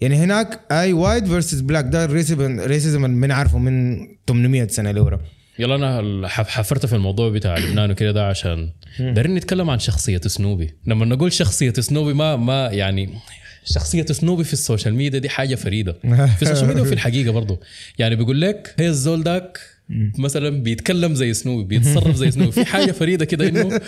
[0.00, 4.66] يعني هناك اي white versus black ده ال racism ال racism اللي بنعرفه من 800
[4.66, 5.20] سنة لورا.
[5.58, 10.20] يلا أنا حف- حفرت في الموضوع بتاع لبنان وكده ده عشان دايرين نتكلم عن شخصية
[10.26, 10.70] سنوبي.
[10.86, 13.10] لما نقول شخصية سنوبي ما ما يعني
[13.64, 15.92] شخصية سنوبي في ال social media دي حاجة فريدة.
[16.36, 17.60] في ال social media وفي الحقيقة برضه
[17.98, 19.58] يعني بيقول لك هي الزول داك
[20.18, 22.52] مثلا بيتكلم زي سنوبي بيتصرف زي سنوبي.
[22.52, 23.80] في حاجة فريدة كده إنه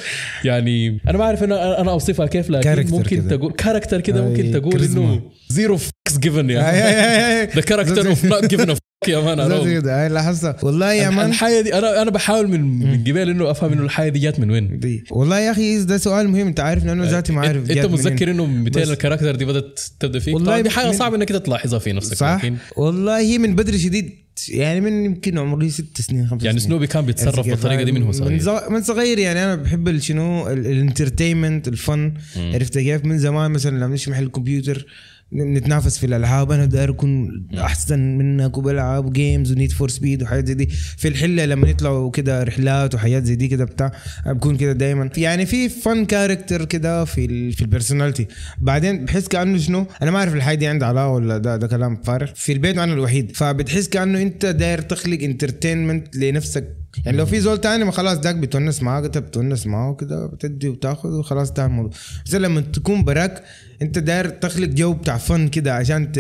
[0.45, 3.37] يعني أنا ما أعرف أنا أنا أوصفها كيف لكن ممكن كده.
[3.37, 4.83] تقول character كده ممكن تقول.
[4.85, 7.53] إنه zero fucks given يعني.
[7.55, 8.75] the character of not given
[9.09, 11.31] يا man كده هاي لاحظتها والله يا man.
[11.31, 14.51] الحاجة دي أنا أنا بحاول من من قبل إنه أفهم إنه الحاجة دي جات من
[14.51, 14.79] وين.
[14.81, 15.05] دي.
[15.11, 17.87] والله يا أخي ده سؤال مهم أنت عارف انه ذاتي ما عارف أنت.
[17.87, 21.17] متذكر إنه 200 بس- ال character دي بدأت تبدأ فيك؟ والله دي حاجة من- صعبة
[21.17, 22.43] إنك تلاحظها في نفسك صح؟
[22.77, 24.29] والله هي من بدري شديد.
[24.49, 26.69] يعني من يمكن عمري ست سنين خمس يعني سنين.
[26.71, 28.39] سنوبي كان بيتصرف؟ بالطريقة دي من هو من, صغير.
[28.41, 28.71] زغ...
[28.71, 32.15] من صغير يعني أنا بحب شنو ال- ال entertainment الفن.
[32.37, 34.87] عرفت كيف؟ من زمان مثلا لما نمشي محل الكمبيوتر
[35.33, 36.53] نتنافس في الألعاب.
[36.53, 40.67] أنا داير اكون أحسن منك وبلعب games و Need for Speed وحاجات زي دي.
[40.97, 43.93] في الحلة لما يطلعوا كده رحلات وحاجات زي دي كده بتاع
[44.27, 48.27] بكون كده دائما يعني في fun character كده في ال في ال personality
[48.59, 51.97] بعدين بحس كأنه شنو؟ أنا ما أعرف الحاجة دي عندها علاقة ولا ده ده كلام
[51.97, 52.31] فارغ.
[52.35, 53.37] في البيت أنا الوحيد.
[53.37, 56.75] فبتحس كأنه أنت داير تخلق entertainment لنفسك.
[57.05, 60.69] يعني لو في زول تاني ما خلاص داك بتونس معاه انت بتونس معاه كده بتدي
[60.69, 61.91] وتاخذ وخلاص انتهى الموضوع.
[62.27, 63.45] بس لما تكون براك
[63.83, 66.13] انت داير تخلق جو بتاع fun كده عشان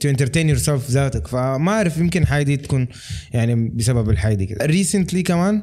[0.00, 1.26] to entertain yourself ذاتك.
[1.26, 2.88] فما أعرف يمكن حاجة دي تكون
[3.32, 4.66] يعني بسبب الحاجة دي كده.
[4.66, 5.62] recently كمان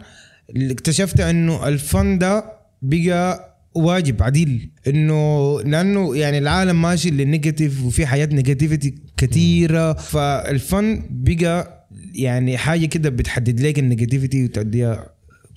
[0.58, 2.44] اكتشفت إنه ال fun ده
[2.82, 4.70] بقى واجب عديل.
[4.88, 12.58] إنه لأنه يعني العالم ماشي لل negative وفي حياه negativity كثيره فال fun بقى يعني
[12.58, 15.10] حاجة كده بتحدد لك ال negativity وتأديها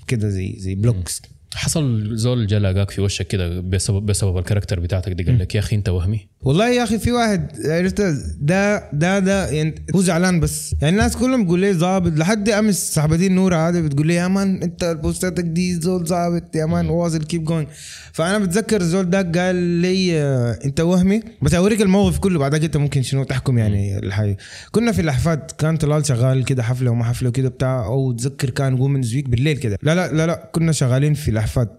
[0.07, 1.23] كده زي زي blogs
[1.55, 5.55] حصل زول جا لاقاك في وشك كده بسبب بسبب ال character بتاعتك دي قال لك
[5.55, 6.29] يا أخي أنت وهمي.
[6.43, 8.01] والله يا أخي في واحد عرفت
[8.41, 10.75] ده ده ده يعني هو زعلان بس.
[10.83, 12.13] يعني الناس كلهم بيقول لي ظابط.
[12.13, 16.57] لحد أمس صاحبتي نورة هذه بتقول لي يا man أنت بوستاتك دي زول ظابط.
[16.57, 17.69] يا man واصل keep going
[18.13, 20.23] فأنا بتذكر الزول ده قال لي
[20.65, 21.23] أنت وهمي.
[21.43, 24.37] بس اوريك الموقف كله بعدك أنت ممكن شنو تحكم يعني الحاجة
[24.71, 28.75] كنا في الاحفاد كان طلال شغال كده حفلة وما حفلة وكده بتاع أو تذكر كان
[28.75, 29.79] women's week بالليل كده.
[29.83, 31.78] لا لا لا لا كنا شغالين في الاحفاد تحفه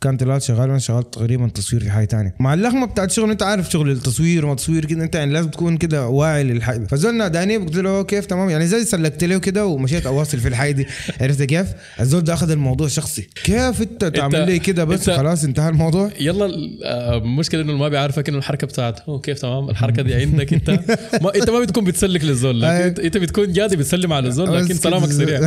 [0.00, 2.34] كان طلال شغال وأنا شغال تقريبا تصوير في حاجة تانية.
[2.40, 5.76] مع اللخمه بتاعت الشغل أنت عارف شغل التصوير وما تصوير كده أنت يعني لازم تكون
[5.76, 6.86] كده واعي للحاجة.
[6.86, 8.50] فزول ناداني قلت له كيف تمام.
[8.50, 10.86] يعني زي سلكت له كده ومشيت أواصل في الحاجة دي.
[11.20, 11.66] عرفت كيف؟
[12.00, 13.28] الزول ده أخذ الموضوع شخصي.
[13.44, 16.50] كيف أنت تعمل لي كده بس انت- خلاص انتهى الموضوع؟ يلا
[16.84, 19.02] آه، المشكلة إنه ما بيعرفك إنه الحركة بتاعته.
[19.08, 20.70] هو كيف تمام الحركة دي عندك أنت.
[21.22, 22.86] ما أنت ما بتكون بتسلك للزول أيوة.
[22.86, 25.40] انت, بتكون جادي بتسلم على الزول لكن سلامك سريع.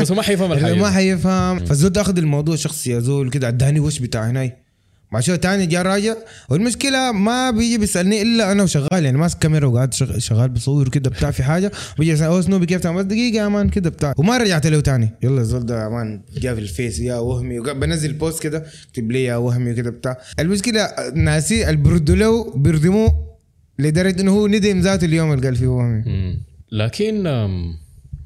[0.00, 3.30] بس هو ما حيفهم اللي ما الحاجة حيفهم فالزول ده أخذ الموضوع شخصي يا زول
[3.30, 4.52] كده اداني وش بتاع هناي؟
[5.12, 6.14] بعد شوية تاني جاء راجع.
[6.48, 11.10] والمشكلة ما بيجي بيسألني إلا أنا وشغال يعني ماسك كاميرا وقاعد شغ- شغال بصور كده
[11.10, 11.72] بتاع في حاجة.
[11.98, 14.14] بيجي يسأل oh سنوبي كيف تعمل بس دقيقة يا man كده بتاع.
[14.16, 15.10] وما رجعت له تاني.
[15.22, 17.60] يلا الزول ده يا man جاء في ال Face يا وهمي.
[17.60, 20.18] بنزل post كده اكتب لي يا وهمي كده بتاع.
[20.40, 23.32] المشكلة ناسي اللي بيردوا له بيردموه
[23.78, 26.04] لدرجة إنه هو ندم ذاته اليوم اللي قال فيه وهمي.
[26.72, 27.26] لكن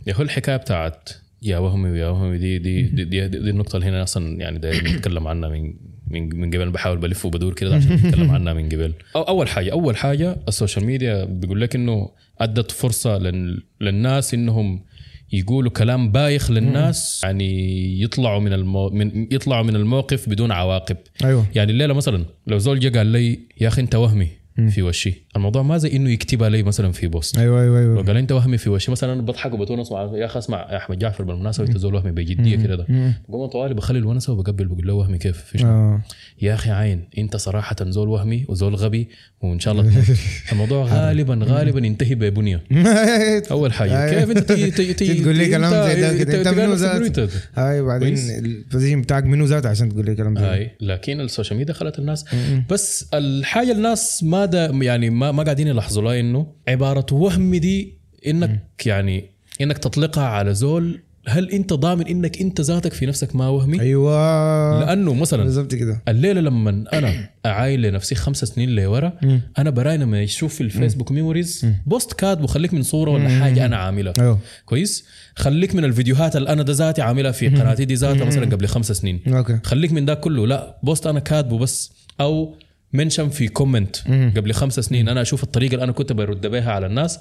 [0.07, 1.09] يا هو الحكاية بتاعت
[1.43, 4.59] يا وهمي ويا وهمي دي دي دي, دي, دي, دي النقطة اللي هنا أصلا يعني
[4.59, 5.75] دايما نتكلم عنها من
[6.11, 6.71] من من قبل.
[6.71, 8.93] بحاول بلف وبدور كده عشان نتكلم عنها من قبل.
[9.17, 14.35] أو أول حاجة أول حاجة ال social media بيقول لك إنه أدت فرصة لل للناس
[14.35, 14.85] إنهم
[15.33, 18.91] يقولوا كلام بايخ للناس يعني يطلعوا من المو...
[18.91, 20.97] من يطلعوا من الموقف بدون عواقب.
[21.25, 21.47] أيوه.
[21.55, 24.29] يعني الليلة مثلا لو زول جا قال لي يا أخي أنت وهمي
[24.71, 25.26] في وشي.
[25.37, 28.33] الموضوع ما زي إنه يكتبها لي مثلا في post؟ أيوه أيوه لو أيوه قال أنت
[28.33, 28.91] وهمي في وشي.
[28.91, 32.57] مثلا بضحك وبتونس مع يا أخي اسمع يا أحمد جعفر بالمناسبة أنت زول وهمي بجدية
[32.57, 32.87] كده ده.
[33.29, 36.03] بقوم طوالي بخلي الونسة وبقبل بقول له وهمي كيف؟ في شنو؟ آه.
[36.43, 39.09] يا أخي عين أنت صراحة زول وهمي وزول غبي
[39.43, 39.93] وإن شاء الله.
[40.53, 42.63] الموضوع غالبا غالبا ينتهي ببنية.
[43.51, 44.11] أول حاجة.
[44.11, 44.53] كيف أنت
[45.23, 46.39] تقول لي كلام زي ده كده.
[46.39, 48.31] أنت منو ذات هاي بعدين كويس.
[48.31, 51.75] ال position بتاعك منو ذات عشان تقول لي كلام زي ده؟ لكن ال social media
[51.75, 52.25] خلت الناس.
[52.71, 54.45] بس الحاجة الناس ما
[54.83, 60.55] يعني ما, ما قاعدين يلاحظوا لها إنه عبارة وهم دي إنك يعني إنك تطلقها على
[60.55, 64.81] زول هل أنت ضامن إنك أنت ذاتك في نفسك ما وهمي؟ أيوه.
[64.81, 66.03] لأنه مثلا بالظبط كده.
[66.09, 69.13] الليلة لما أنا أعاين لنفسي خمسة سنين لورا
[69.59, 73.77] أنا براي لما يشوف في الفيسبوك memories post كاتبه خليك من صورة ولا حاجة أنا
[73.77, 74.13] عاملها.
[74.19, 74.39] أيوه.
[74.67, 75.05] كويس؟
[75.37, 78.95] خليك من الفيديوهات اللي أنا ده ذاتي عاملها في قناتي دي ذاتها مثلا قبل خمسة
[78.95, 79.21] سنين.
[79.29, 79.59] okay.
[79.65, 80.47] خليك من ده كله.
[80.47, 81.93] لا post أنا كاتبه بس.
[82.21, 82.55] أو
[82.93, 83.97] mention في comment
[84.37, 85.09] قبل خمسة سنين.
[85.09, 87.21] أنا أشوف الطريقة اللي أنا كنت برد بها على الناس.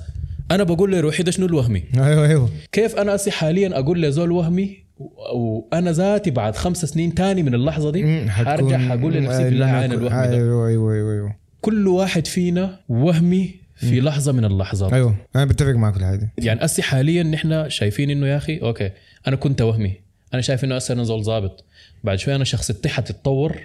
[0.51, 2.49] أنا بقول لروحي ده شنو الوهمي؟ أيوه أيوه.
[2.71, 4.77] كيف أنا أسي حاليا أقول لزول وهمي
[5.33, 9.91] وأنا ذاتي بعد خمسة سنين تاني من اللحظة دي حرجع حقول لنفسي أيوة، بالله عين
[9.91, 10.33] الوهم ده.
[10.33, 11.35] أيوه أيوه أيوه أيوه.
[11.61, 14.93] كل واحد فينا وهمي في لحظة من اللحظات.
[14.93, 18.91] أيوه أنا بتفق معك في الحاجة يعني أسي حاليا نحن شايفين إنه يا أخي okay
[19.27, 19.93] أنا كنت وهمي.
[20.33, 21.63] أنا شايف إنه أسي أنا زول ظابط.
[22.03, 23.57] بعد شوي أنا شخصيتي حتتطور.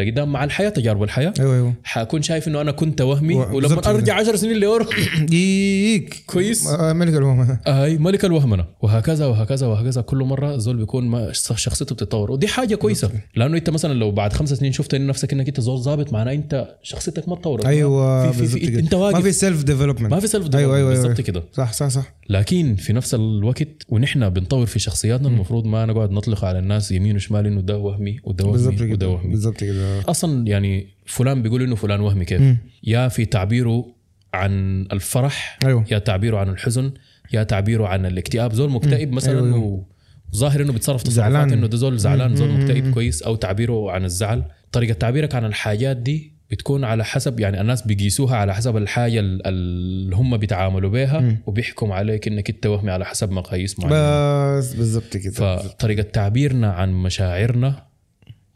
[0.00, 1.32] لقدام مع الحياة تجارب الحياة.
[1.40, 1.74] أيوه أيوه.
[1.84, 3.88] حاكون شايف إنه أنا كنت وهمي و- ولما بالضبط.
[3.88, 4.86] أرجع 10 سنين لورا.
[5.32, 6.66] yuck كويس.
[6.66, 10.00] آه، ملك الوهم أي ملك الوهم وهكذا وهكذا وهكذا.
[10.00, 12.30] كل مرة زول بيكون ما شخصيته بتتطور.
[12.30, 13.10] ودي حاجة كويسة.
[13.36, 16.32] لأنه أنت مثلا لو بعد خمس سنين شفت إن نفسك إنك أنت زول ظابط معناه
[16.32, 18.78] أنت شخصيتك ما تطورت أيوه في في بالضبط.
[18.78, 21.22] أنت واقف ما في سيلف development ما في self أيوه أيوه بالضبط أيوة.
[21.22, 21.42] كده.
[21.52, 22.14] صح صح صح.
[22.28, 27.16] لكن في نفس الوقت ونحن بنطور في شخصياتنا المفروض ما نقعد نطلق على الناس يمين
[27.16, 29.30] وشمال إنه ده وهمي وده بالضبط وهمي وده وهمي.
[29.30, 29.89] بالضبط كده.
[30.08, 32.58] أصلا يعني فلان بيقول إنه فلان وهمي كيف مم.
[32.84, 33.86] يا في تعبيره
[34.34, 35.84] عن الفرح أيوه.
[35.90, 36.92] يا تعبيره عن الحزن
[37.32, 39.84] يا تعبيره عن الاكتئاب زول مكتئب مثلا أيوه، أيوه.
[40.32, 41.52] وظاهر إنه بيتصرف تصرفات زعلان.
[41.52, 42.90] إنه ده زول زعلان زول مكتئب.
[42.94, 47.82] كويس أو تعبيره عن الزعل طريقة تعبيرك عن الحاجات دي بتكون على حسب يعني الناس
[47.86, 51.38] بيقيسوها على حسب الحاجة ال- اللي هم بيتعاملوا بها مم.
[51.46, 55.56] وبيحكم عليك إنك أنت وهمي على حسب مقاييس معينة بس بالضبط كده.
[55.56, 57.86] فطريقة تعبيرنا عن مشاعرنا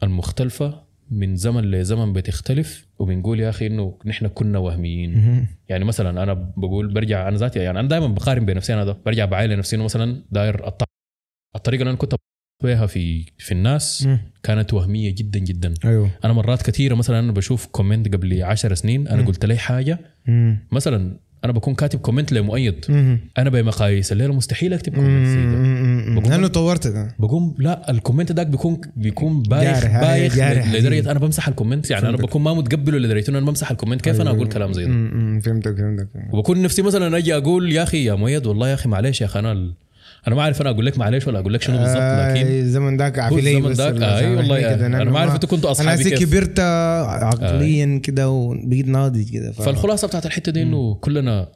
[0.03, 5.47] المختلفة من زمن لزمن بتختلف وبنقول يا أخي إنه نحن كنا وهميين.
[5.69, 8.97] يعني مثلا أنا بقول برجع أنا ذاتي يعني أنا دائما بقارن بين نفسي أنا ده
[9.05, 10.83] برجع بعاين لنفسي إنه مثلا داير الط-
[11.55, 12.15] الطريقة اللي أنا كنت
[12.63, 14.07] بها في في الناس.
[14.43, 19.07] كانت وهمية جدا جدا أيوه أنا مرات كثيرة مثلا أنا بشوف comment قبل عشر سنين
[19.07, 20.67] أنا قلت لي حاجة مم.
[20.71, 22.85] مثلا أنا بكون كاتب comment لمؤيد.
[23.37, 26.29] أنا بمقاييس الليلة مستحيل أكتب comment زي ده.
[26.29, 27.15] لأنه طورت ده.
[27.19, 31.11] بقوم لا ال comment داك بيكون بيكون بايخ هاي بايخ لدرجة.
[31.11, 32.17] أنا بمسح ال comment يعني أنا.
[32.17, 34.91] بكون ما متقبله لدرجه انه أنا بمسح ال comment كيف أنا أقول كلام زي ده.
[35.39, 36.07] فهمتك فهمتك.
[36.33, 39.39] وبكون نفسي مثلا أجي أقول يا أخي يا مؤيد والله يا أخي معلش يا أخي
[39.39, 39.71] أنا
[40.27, 42.97] أنا ما أعرف أنا أقول لك معلش ولا أقول لك شنو بالضبط لكن آه، الزمن
[42.97, 46.07] ذاك هو عافي الزمن ذاك، آه، أي والله يا- أنا ما أعرف أنتوا كنتوا أصحابي
[46.07, 46.17] أنا.
[46.17, 51.47] كبرت عقليا كده وبقيت ناضج كده فالخلاصة بتاعت الحتة دي إنه كلنا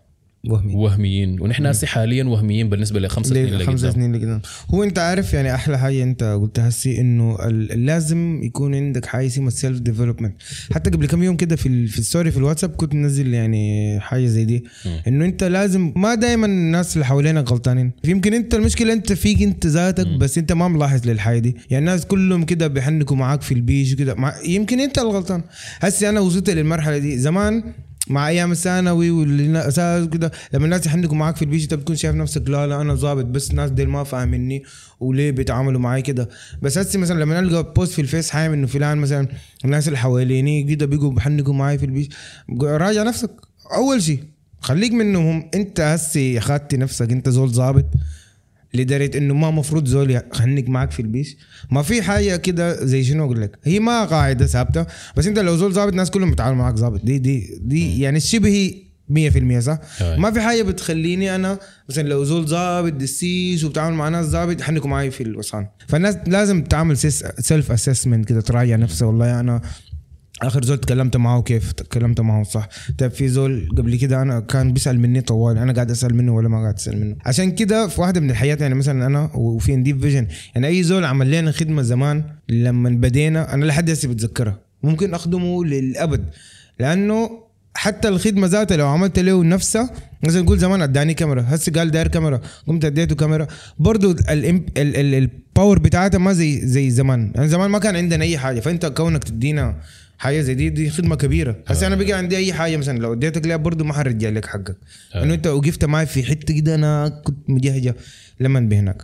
[0.47, 1.41] وهمي وهميين.
[1.41, 3.91] ونحن هسه حاليا وهميين بالنسبة لخمس سنين اللي خمس قدام.
[3.91, 4.41] سنين اللي قدام
[4.73, 7.38] هو انت عارف يعني أحلى حاجة انت قلتها هسي إنه
[7.75, 10.34] لازم يكون عندك حاجة اسمها self development
[10.73, 14.45] حتى قبل كم يوم كده في في الستوري في الواتساب كنت منزل يعني حاجة زي
[14.45, 14.63] دي.
[15.08, 17.91] إنه انت لازم ما دائما الناس اللي حوالينك غلطانين.
[18.04, 21.56] يمكن انت المشكلة انت فيك انت ذاتك بس انت ما ملاحظ للحاجة دي.
[21.69, 24.15] يعني الناس كلهم كده بيحنكوا معاك في البيش وكده.
[24.15, 25.41] مع- يمكن انت الغلطان.
[25.80, 27.17] هسي أنا وصلت للمرحلة دي.
[27.17, 27.63] زمان
[28.08, 30.32] مع أيام الثانوي والاساس كده.
[30.54, 33.52] لما الناس يحنكوا معاك في البيش انت بتكون شايف نفسك لا لا أنا ظابط بس
[33.52, 34.64] الناس دي ما فاهميني
[35.00, 36.30] وليه بيتعاملوا معي كده.
[36.62, 39.28] بس هسه مثلا لما نلقى post في الفيس حايم إنه فلان مثلا
[39.66, 42.10] الناس اللي حواليني كده بيجوا بيحنكوا معي في
[42.50, 43.32] بقول راجع نفسك.
[43.76, 44.24] أول شيء
[44.60, 45.50] خليك منهم.
[45.54, 47.86] أنت هسه اخذت نفسك أنت زول ظابط.
[48.73, 51.38] لدرجة إنه ما مفروض زول يخنق معك في ال page.
[51.71, 54.86] ما في حاجة كده زي شنو أقول لك؟ هي ما قاعدة ثابتة
[55.17, 57.05] بس أنت لو زول ظابط الناس كلهم بيتعاملوا معك ظابط.
[57.05, 58.73] دي دي دي يعني شبه
[59.10, 64.25] 100% صح؟ ما في حاجة بتخليني أنا مثلا لو زول ظابط دسيس وبتعامل مع ناس
[64.25, 65.67] ظابط يحنكوا معي في الوصان.
[65.88, 69.08] فالناس لازم تعمل self assessment كده تراجع نفسها.
[69.08, 69.62] والله أنا
[70.41, 72.69] آخر زول تكلمت معه كيف؟ تكلمت معه صح.
[72.97, 76.49] طيب في زول قبل كده أنا كان بيسأل مني طوال أنا قاعد أسأل منه ولا
[76.49, 77.15] ما قاعد أسأل منه.
[77.25, 81.06] عشان كده في واحدة من الحياة يعني مثلا أنا وفي Indep Vision يعني أي زول
[81.06, 84.60] عمل لنا خدمة زمان لما بدينا أنا لحد هسه بتذكرها.
[84.84, 86.25] ممكن أخدمه للأبد
[86.80, 87.30] لأنه
[87.75, 89.89] حتى الخدمة ذاتها لو عملت له نفسها
[90.23, 93.47] مثلا نقول زمان أداني كاميرا هسه قال داير كاميرا قمت أديته كاميرا.
[93.80, 94.15] برضو
[94.78, 97.32] ال power بتاعتها ما زي زي زمان.
[97.36, 99.75] يعني زمان ما كان عندنا أي حاجة فأنت كونك تدينا
[100.19, 101.55] حاجة زي دي دي خدمة كبيرة.
[101.67, 104.77] هسه أنا بقى عندي أي حاجة مثلا لو اديتك لها برضه ما حرجع لك حقك.
[105.15, 107.95] إنه أنت وقفت معي في حتة كده أنا كنت مجهجه
[108.39, 109.03] لما بهناك.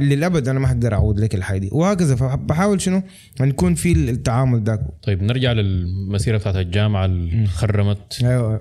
[0.00, 1.68] للأبد أنا ما أقدر اعوض لك الحاجة دي.
[1.72, 2.16] وهكذا.
[2.16, 3.02] فبحاول شنو؟
[3.40, 4.80] أن يكون في التعامل ذاك.
[5.02, 8.60] طيب نرجع للمسيرة بتاعت الجامعة اللي خرمت أيوه.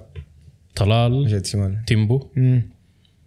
[0.76, 1.86] طلال شمال.
[1.88, 2.28] تيمبو.
[2.36, 2.62] مم.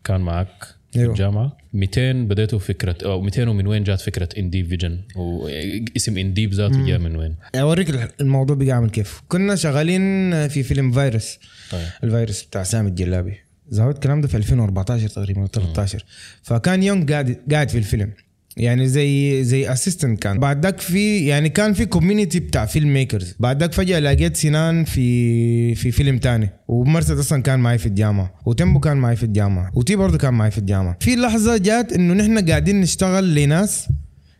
[0.04, 0.66] كان معك
[0.96, 1.12] أيوة.
[1.12, 1.56] الجامعة.
[1.72, 6.98] 200 بديتوا فكرة أو 200 ومن وين جات فكرة Indep Vision واسم Indep ذاته جاء
[6.98, 9.22] من وين؟ أوريك الموضوع بقى عامل كيف.
[9.28, 11.38] كنا شغالين في فيلم فيروس.
[11.70, 11.86] طيب.
[12.04, 13.34] الفيروس بتاع سامي الجلابي.
[13.68, 16.04] زهوت الكلام ده في 2014 تقريبا 13
[16.42, 18.12] فكان young قاعد قاعد في الفيلم.
[18.56, 20.38] يعني زي زي assistant كان.
[20.38, 24.84] بعد ذاك في يعني كان في community بتاع film makers بعد ذاك فجأة لقيت سنان
[24.84, 26.50] في في فيلم تاني.
[26.68, 28.34] ومرسد أصلا كان معي في الجامعة.
[28.46, 29.70] وتيمبو كان معي في الجامعة.
[29.74, 30.96] وتي برضه كان معي في الجامعة.
[31.00, 33.88] في لحظة جات إنه نحن قاعدين نشتغل لناس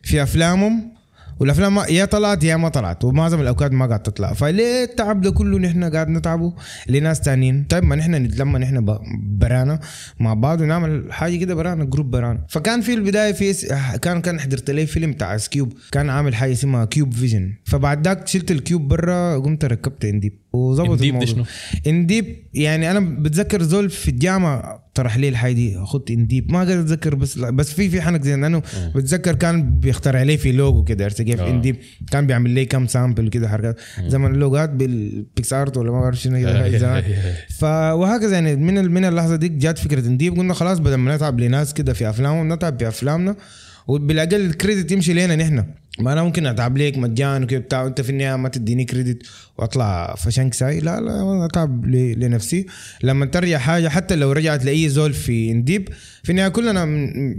[0.03, 0.94] في أفلامهم.
[1.39, 4.33] والأفلام ما- يا طلعت يا ما طلعت ومعظم الأوقات ما قاعد تطلع.
[4.33, 6.53] فليه التعب ده كله نحن قاعد نتعبه؟
[6.89, 7.63] لناس تانيين.
[7.63, 8.97] طيب ما نحن نتلمى نحن
[9.37, 9.79] برانا
[10.19, 12.45] مع بعض ونعمل حاجة كده برانا group برانا.
[12.49, 13.53] فكان في البداية في
[14.01, 18.07] كان كان حضرت لي فيلم بتاع S Cube كان عامل حاجة اسمها Cube Vision فبعد
[18.07, 21.45] ذاك شلت ال cube برا قمت ركبت Indep وظبط الموضوع؟
[21.87, 26.51] Indep يعني أنا بتذكر زول في الجامعة طرح لي الحاجة دي خد Indep.
[26.51, 28.61] ما قادر أتذكر بس بس في في حنك زي لأنه
[28.95, 31.49] بتذكر كان بيخترع لي في لوجو كده عرفت كيف؟ آه.
[31.49, 31.75] Indep.
[32.11, 33.79] كان بيعمل لي كم sample كده حركات.
[34.07, 37.03] زمن اللوجات بال PicsArt ولا ما بعرف شنو كده زمان.
[37.59, 40.37] ف وهكذا يعني من من اللحظة دي جات فكرة Indep.
[40.37, 43.35] قلنا خلاص بدل ما نتعب لناس كده في أفلامهم نتعب في أفلامنا.
[43.87, 45.63] وبالأقل ال credit يمشي لنا نحن.
[45.99, 49.23] ما أنا ممكن أتعب ليك مجان وكده بتاع وانت في النهاية ما تديني credit
[49.57, 50.79] واطلع فشنك ساي.
[50.79, 52.65] لا لا أتعب لنفسي.
[53.03, 55.89] لما ترجع حاجة حتى لو رجعت لأي زول في Indep
[56.23, 56.83] في النهاية كلنا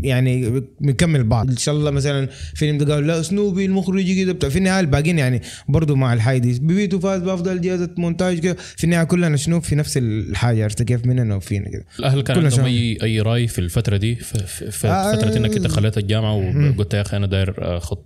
[0.03, 1.51] يعني بنكمل بعض.
[1.51, 5.43] إن شاء الله مثلا فيلم ده قال لا سنوبي المخرج كده في النهاية الباقيين يعني
[5.69, 6.59] برضو مع الحاجة دي.
[6.59, 8.57] بيبيتو فاز بأفضل جائزه مونتاج كده.
[8.77, 10.65] في النهاية كلنا شنو؟ في نفس الحاجة.
[10.65, 11.85] عرفت كيف؟ مننا وفينا كده.
[11.99, 12.65] الأهل كان عندهم.
[12.65, 16.35] اي أي رأي في الفترة دي؟ في, في, في آه، فترة إنك أنت خليت الجامعة
[16.35, 17.97] وقلت يا أخي أنا داير اخذ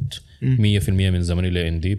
[0.43, 1.99] 100% من زمني ل Indep.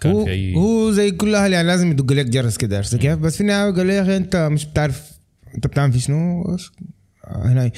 [0.00, 3.18] كان هو, في هو زي كل أهل يعني لازم يدق لك جرس كده عرفت كيف؟
[3.18, 5.02] بس في النهايه قال لي يا أخي أنت مش بتعرف
[5.54, 6.56] أنت بتعمل في شنو؟
[7.26, 7.70] هنا.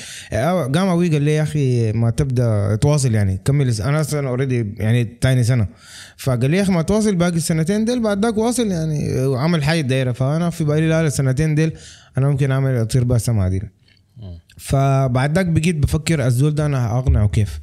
[0.75, 3.81] قام أبوي قال لي يا أخي ما تبدأ تواصل يعني كمل.
[3.81, 5.67] أنا أصلا already يعني تاني سنة.
[6.17, 9.81] فقال لي يا أخي ما تواصل باقي السنتين ديل بعد ذاك واصل يعني وعمل حاجة
[9.81, 10.13] دايرة.
[10.13, 11.73] فأنا في بالي لا السنتين ديل
[12.19, 13.63] أنا ممكن أعمل اطير بها السما دي
[14.59, 17.61] فبعد ذاك بقيت بفكر الزول ده أنا أقنعه كيف؟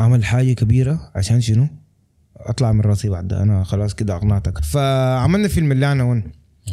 [0.00, 1.68] أعمل حاجة كبيرة عشان شنو؟
[2.46, 3.32] أطلع من راسي بعد.
[3.32, 4.58] أنا خلاص كده أقنعتك.
[4.58, 6.22] فعملنا فيلم اللي أنا ون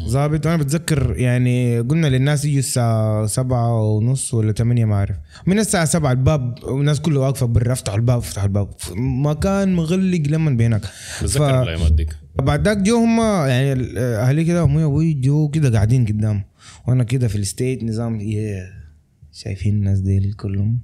[0.06, 5.16] ظابط وأنا بتذكر يعني قلنا للناس يجوا الساعة سبعة ونص ولا ثمانية ما أعرف.
[5.46, 8.68] من الساعة سبعة الباب والناس كلها واقفة برا افتحوا الباب افتحوا الباب.
[8.96, 10.82] مكان مغلق لما بينك.
[11.22, 16.06] بتذكر الايامات ديك بعد ذاك جو هم يعني أهلي كده امي وابوي جو كده قاعدين
[16.06, 16.44] قدام.
[16.88, 18.84] وأنا كده في ال stage نظام yeah.
[19.32, 20.80] شايفين الناس ديل كلهم.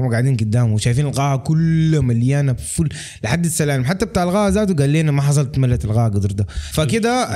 [0.00, 2.88] هم قاعدين قدام وشايفين القاعة كلها مليانة فل
[3.24, 6.46] لحد السلام حتى بتاع القاعة ذاته قال لنا ما حصلت ملت القاعة قدر ده.
[6.72, 7.28] فكده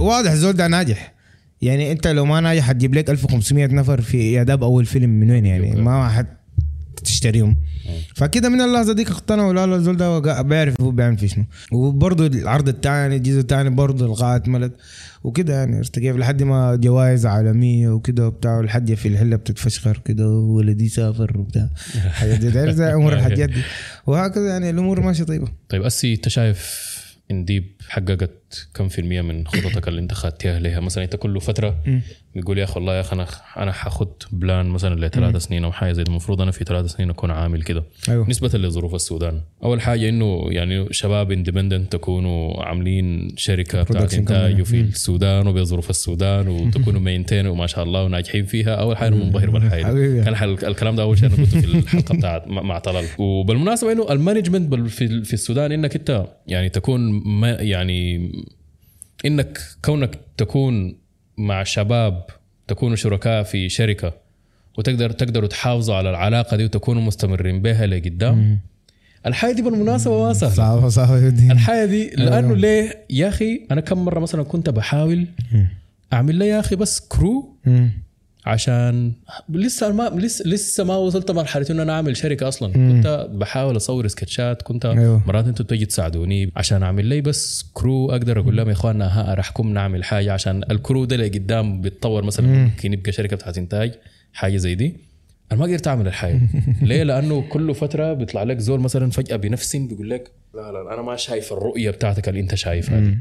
[0.00, 1.14] واضح الزول ده ناجح.
[1.62, 5.46] يعني أنت لو ما ناجح حتجيب لك 1500 نفر في اعداد اول فيلم من وين
[5.46, 6.26] يعني؟ ما حد
[7.00, 7.56] تشتريهم.
[8.14, 11.44] فكده من اللحظه ديك اقتنعوا لا لا الزول ده بيعرف هو بيعمل في شنو.
[11.72, 14.72] وبرضه العرض الثاني الجزء الثاني برضه القاعه ملت
[15.24, 20.88] وكده يعني كيف؟ لحد ما جوائز عالمية وكده وبتاع لحد في الحله بتتفشخر كده ولدي
[20.88, 21.68] سافر وبتاع.
[22.18, 23.62] حاجات دي امور الحاجات دي.
[24.06, 25.48] وهكذا يعني الأمور ماشية طيبة.
[25.68, 26.88] طيب أسي أنت شايف
[27.30, 31.76] انديب حققت كم في المية من خططك اللي انت خدتها لها مثلا انت كل فترة
[32.36, 33.26] بتقول يا أخي والله يا أخي أنا
[33.56, 36.02] أنا حاخد plan مثلا لثلاث سنين أو حاجة زي.
[36.02, 38.30] المفروض أنا في ثلاث سنين أكون عامل كده أيوه.
[38.30, 44.60] نسبة لظروف السودان أول حاجة إنه يعني شباب independent تكونوا عاملين شركة بتاعت إنتاج.
[44.60, 49.58] وفي السودان وبظروف السودان وتكونوا maintain وما شاء الله وناجحين فيها أول حاجة منبهر.
[49.92, 50.24] دي.
[50.24, 50.34] كان
[50.68, 54.74] الكلام ده أول شيء أنا قلته في الحلقة بتاعت مع طلال وبالمناسبة إنه ال management
[54.74, 57.77] في في السودان إنك أنت يعني تكون ما يعني
[59.24, 60.96] إنك كونك تكون
[61.36, 62.26] مع شباب
[62.68, 64.12] تكونوا شركاء في شركة
[64.78, 68.58] وتقدر تقدروا تحافظوا على العلاقة دي وتكونوا مستمرين بها لقدام.
[69.26, 70.54] الحاجة دي بالمناسبة ما سهلة.
[70.54, 71.52] صعبة صعبة جدا.
[71.52, 75.26] الحاجة دي لأنه ليه؟ يا أخي أنا كم مرة مثلا كنت بحاول
[76.12, 77.56] أعمل لي يا أخي بس crew
[78.46, 79.12] عشان
[79.48, 82.72] لسه ما لسه لسه ما وصلت مرحلة إنه أنا أعمل شركة أصلا.
[82.72, 85.22] كنت بحاول أصور سكتشات كنت أيوه.
[85.26, 89.72] مرات أنتوا تجي تساعدوني عشان أعمل لي بس crew أقدر أقول لهم يا إخواننا أرحكم
[89.72, 93.94] نعمل حاجة عشان ال crew ده اللي قدام بيتطور مثلا ممكن يبقى شركة بتاعت إنتاج
[94.32, 94.96] حاجة زي دي.
[95.52, 96.40] أنا ما قدرت أعمل الحاجة.
[96.82, 101.02] ليه؟ لأنه كل فترة بيطلع لك زول مثلا فجأة بنفسي بيقول لك لا لا أنا
[101.02, 103.18] ما شايف الرؤية بتاعتك اللي أنت شايفها دي.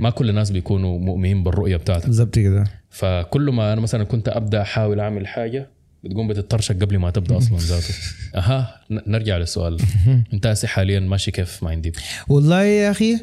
[0.00, 2.06] ما كل الناس بيكونوا مؤمنين بالرؤية بتاعتك.
[2.06, 2.64] بالضبط كده.
[2.90, 5.68] فكل ما أنا مثلا كنت أبدأ أحاول أعمل حاجة
[6.04, 7.94] بتقوم بتترشق قبل ما تبدأ أصلا ذاته.
[8.34, 9.76] أها نرجع للسؤال.
[10.32, 11.92] أنت حاليا ماشي كيف ما عندي؟
[12.28, 13.16] والله يا أخي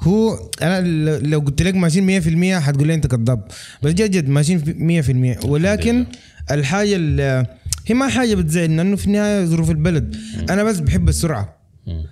[0.00, 0.80] هو أنا
[1.18, 3.42] لو قلت لك ماشيين 100% حتقول لي أنت كذاب.
[3.82, 6.06] بس جد جد ماشيين في 100% ولكن
[6.50, 7.46] الحاجة ال-
[7.88, 10.16] هي ما حاجة بتزعلنا لأنه في النهاية ظروف البلد.
[10.50, 11.58] أنا بس بحب السرعة.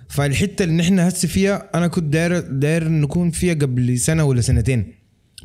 [0.09, 4.93] فالحتة اللي نحن هسه فيها أنا كنت داير داير نكون فيها قبل سنة ولا سنتين.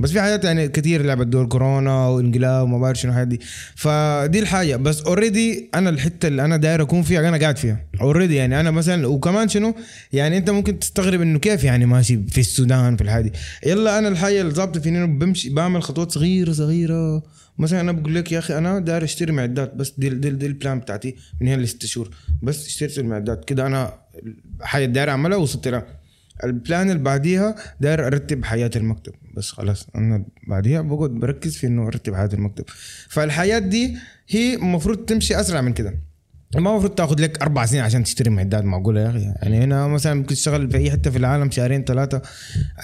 [0.01, 3.41] بس في حاجات يعني كثير لعبت دور كورونا وإنقلاب وما بعرف شنو الحاجات دي
[3.75, 4.77] فدي الحاجة.
[4.77, 7.87] بس already أنا الحتة اللي أنا داير أكون فيها أنا قاعد فيها.
[8.01, 9.75] already يعني أنا مثلا وكمان شنو؟
[10.13, 13.33] يعني أنت ممكن تستغرب إنه كيف يعني ماشي في السودان في الحاجة
[13.67, 17.23] يلا أنا الحاجة اللي ظابطة فيني بمشي بعمل خطوات صغيرة صغيرة.
[17.63, 20.53] مثلا أنا بقول لك يا أخي أنا داير أشتري معدات بس دي دي, دي ال
[20.53, 22.11] plan بتاعتي من هنا لست شهور.
[22.43, 23.45] بس اشتريت المعدات.
[23.45, 23.95] كده أنا
[24.61, 25.87] حاجة داير أعملها وصلت لها.
[26.45, 29.13] ال plan اللي بعديها داير أرتب حياة المكتب.
[29.37, 32.65] بس خلاص أنا بعديها بقعد بركز في إنه أرتب حياة المكتب.
[33.09, 33.97] فالحياة دي
[34.29, 35.99] هي المفروض تمشي أسرع من كده.
[36.57, 39.21] ما المفروض تاخذ لك أربع سنين عشان تشتري معدات معقولة يا أخي.
[39.43, 42.23] يعني هنا مثلا ممكن تشتغل في أي حتة في العالم شهرين ثلاثة.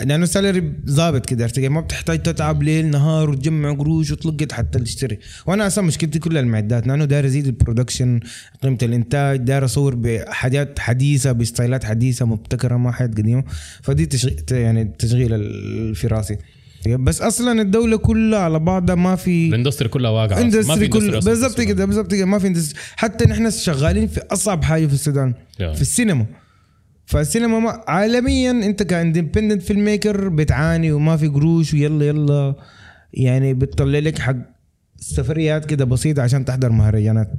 [0.04, 5.18] لأنه ال salary ظابط كده؟ ما بتحتاج تتعب ليل نهار وتجمع قروش وتلقط حتى تشتري.
[5.46, 8.20] وأنا أصلا مشكلتي كلها المعدات لأنه داير أزيد ال production
[8.62, 13.44] قيمة الإنتاج داير أصور بحاجات حديثة بستايلات حديثة مبتكرة ما حاجات قديمة.
[13.82, 14.30] فدي تشغ...
[14.50, 15.30] يعني تشغيل
[15.94, 16.38] في رأسي.
[16.86, 20.28] بس أصلا الدولة كلها على بعضها ما في ال industry كلها واقعة.
[20.28, 21.60] ما في industry كل بالضبط.
[21.60, 22.24] كده بالضبط كده.
[22.24, 22.80] ما في industry.
[22.96, 25.34] حتى نحن شغالين في أصعب حاجة في السودان.
[25.58, 26.26] في السينما.
[27.06, 32.54] فالسينما ما عالميا أنت ك independent film maker بتعاني وما في قروش ويلا يلا.
[33.12, 34.36] يعني بتطلع لك حق
[34.96, 37.32] سفريات كده بسيطة عشان تحضر مهرجانات.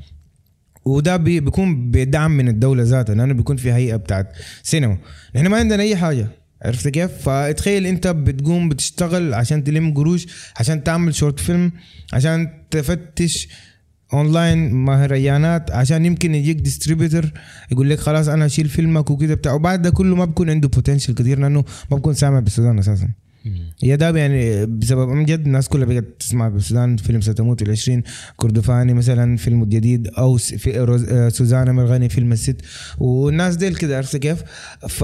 [0.85, 3.15] وده بي بيكون بدعم من الدولة ذاتها.
[3.15, 4.31] لأنه بيكون في هيئة بتاعت
[4.63, 4.97] سينما.
[5.35, 6.27] نحن ما عندنا أي حاجة.
[6.62, 10.28] عرفت كيف؟ فتخيل انت بتقوم بتشتغل عشان تلم قروش
[10.60, 11.71] عشان تعمل short film
[12.14, 13.47] عشان تفتش
[14.14, 17.32] اونلاين مهرجانات عشان يمكن يجيك distributor
[17.72, 21.13] يقول لك خلاص أنا اشيل فيلمك وكده بتاع وبعد ده كله ما بكون عنده potential
[21.14, 23.10] كثير لأنه ما بكون سامع بالسودان أساسا
[23.83, 28.03] يا ده يعني بسبب من جد الناس كلها بقت تسمع بالسودان فيلم ستموت العشرين
[28.35, 30.79] كردفاني مثلا فيلم الجديد أو في
[31.11, 32.61] آه، سوزانا مرغني فيلم الست.
[32.97, 34.43] والناس ديل كده عرفت كيف؟
[34.89, 35.03] ف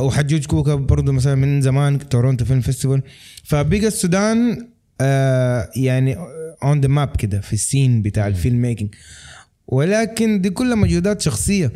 [0.00, 3.02] وحجوج كوكا برضه مثلا من زمان Toronto Film Festival.
[3.44, 4.68] فبقى السودان
[5.00, 6.16] آه يعني
[6.64, 8.94] on the map كده في ال scene بتاع ال film making
[9.66, 11.72] ولكن دي كلها مجهودات شخصية.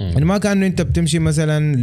[0.00, 1.76] يعني ما كانه انت بتمشي مثلا.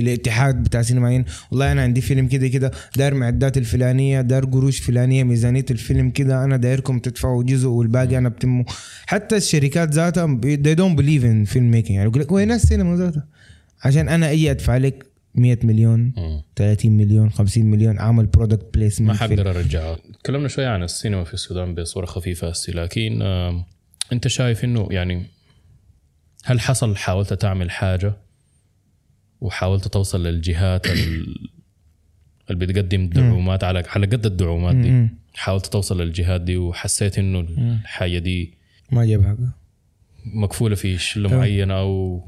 [0.00, 5.24] لاتحاد بتاع سينمائيين والله أنا عندي فيلم كده كده داير معدات الفلانية داير قروش فلانية
[5.24, 8.64] ميزانية الفيلم كده أنا دايركم تدفعوا جزء والباقي أنا بتمه
[9.06, 13.26] حتى الشركات ذاتها they don't believe in film making يعني يقول لك وين السينما ذاتها؟
[13.84, 16.42] عشان أنا أجي أدفع لك 100 مليون مم.
[16.56, 21.34] 30 مليون 50 مليون أعمل product placement ما حقدر ارجعها تكلمنا شوية عن السينما في
[21.34, 23.22] السودان بصورة خفيفة هسي لكن
[24.12, 25.22] أنت شايف إنه يعني
[26.44, 28.14] هل حصل حاولت تعمل حاجة؟
[29.40, 31.48] وحاولت توصل للجهات ال-
[32.50, 35.08] اللي بتقدم دعومات على على قد الدعومات دي.
[35.34, 38.54] حاولت توصل للجهات دي وحسيت إنه الحاجة دي
[38.92, 39.52] ما جاب حاجة.
[40.24, 42.22] مكفولة في شله معينه أو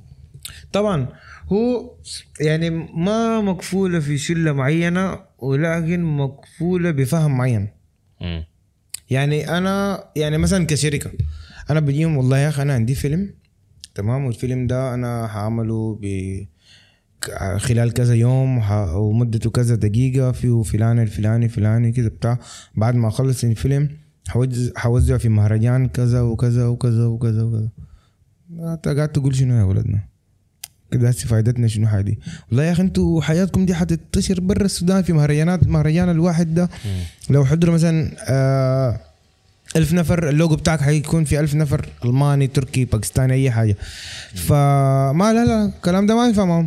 [0.72, 1.08] طبعا
[1.52, 1.94] هو
[2.40, 7.68] يعني ما مكفولة في شلة معينة ولكن مكفولة بفهم معين.
[9.10, 11.10] يعني أنا يعني مثلا كشركة
[11.70, 13.34] أنا بجيهم والله يا أخي أنا عندي فيلم.
[14.00, 16.04] تمام؟ والفيلم ده أنا هعمله ب
[17.56, 22.38] خلال كذا يوم ومدته كذا دقيقة فيه فلان الفلاني فلاني كذا بتاع.
[22.74, 23.88] بعد ما أخلص الفيلم
[24.28, 27.68] حوز- حوزعه في مهرجان كذا وكذا وكذا وكذا وكذا.
[28.72, 30.00] انت قاعد تقول شنو يا ولدنا؟
[30.92, 35.12] كده هسه فايدتنا شنو حادي والله يا أخي أنتوا حياتكم دي حتنتشر برا السودان في
[35.12, 36.68] مهرجانات المهرجان الواحد ده.
[37.30, 39.00] لو حضروا مثلا آه
[39.76, 43.76] ألف نفر اللوجو بتاعك حيكون في ألف نفر ألماني تركي باكستاني أي حاجة.
[44.34, 46.64] فما لا لا الكلام ده ما ينفع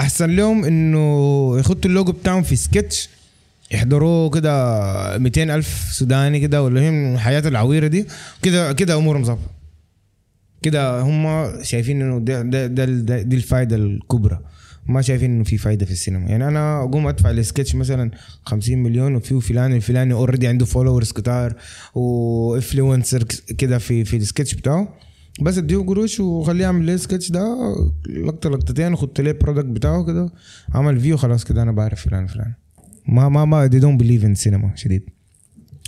[0.00, 3.08] أحسن لهم إنه يخطوا اللوجو بتاعهم في سكتش
[3.70, 8.06] يحضروه كده 200 ألف سوداني كده ولا هم الحياة العويرة دي.
[8.42, 9.50] كده كده أمورهم ظابطة
[10.62, 14.40] كده هم شايفين إنه ده ده, ده, ده دي الفائده الكبرى.
[14.88, 16.28] ما شايفين إنه في فايدة في السينما.
[16.28, 18.10] يعني أنا أقوم أدفع لسكتش مثلا
[18.44, 21.54] 50 مليون وفيه فلان الفلاني already عنده followers كتار
[21.94, 23.24] و influencer
[23.58, 24.94] كده في في السكتش بتاعه.
[25.40, 27.56] بس أديه قروش وخليه يعمل لي السكتش ده
[28.24, 30.32] لقطة لقطتين وخدت ليه ال product بتاعه كده
[30.74, 32.52] عمل view خلاص كده أنا بعرف فلان فلان.
[33.08, 35.02] ما ما ما they don't believe in cinema شديد.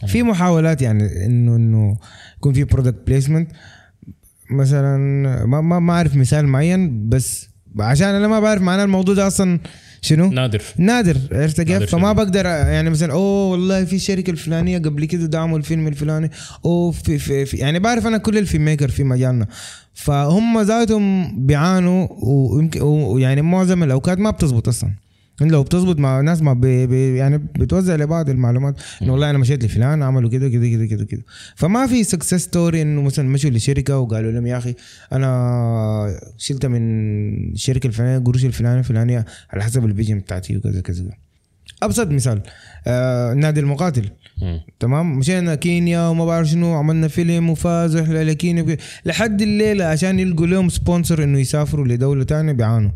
[0.07, 1.97] في محاولات يعني إنه إنه
[2.37, 3.51] يكون في product placement
[4.51, 4.97] مثلا
[5.47, 9.61] ما ما ما أعرف مثال معين بس عشان أنا ما بعرف معنى الموضوع ده أصلا.
[10.03, 10.63] شنو؟ نادر.
[10.77, 11.17] نادر.
[11.33, 12.13] عرفت كيف؟ فما.
[12.13, 16.31] بقدر يعني مثلا أوه والله في الشركة الفلانية قبل كده دعموا الفيلم الفلاني.
[16.65, 17.57] أوه في, في, في.
[17.57, 19.47] يعني بعرف أنا كل ال film maker في مجالنا.
[19.95, 24.91] فهم ذاتهم بيعانوا ويمكن ويعني معظم الأوقات ما بتزبط أصلا.
[25.49, 29.65] لو بتزبط مع ناس ما بي بي يعني بتوزع لبعض المعلومات انه والله أنا مشيت
[29.65, 31.23] لفلان عملوا كده كده كده كده كده.
[31.57, 34.75] فما في success story إنه مثلا مشوا لشركة وقالوا لهم يا أخي
[35.13, 36.81] أنا شلت من
[37.53, 41.05] الشركة الفلانية قروش الفلانية الفلانية على حسب ال vision بتاعتي وكذا كذا
[41.83, 42.41] أبسط مثال
[42.87, 44.11] آه نادي المقاتل.
[44.43, 44.61] مم.
[44.81, 48.77] تمام؟ مشينا كينيا وما بعرف شنو عملنا فيلم وفاز رحله لكينيا.
[49.05, 52.91] لحد الليلة عشان يلقوا لهم sponsor إنه يسافروا لدولة تانية بيعانوا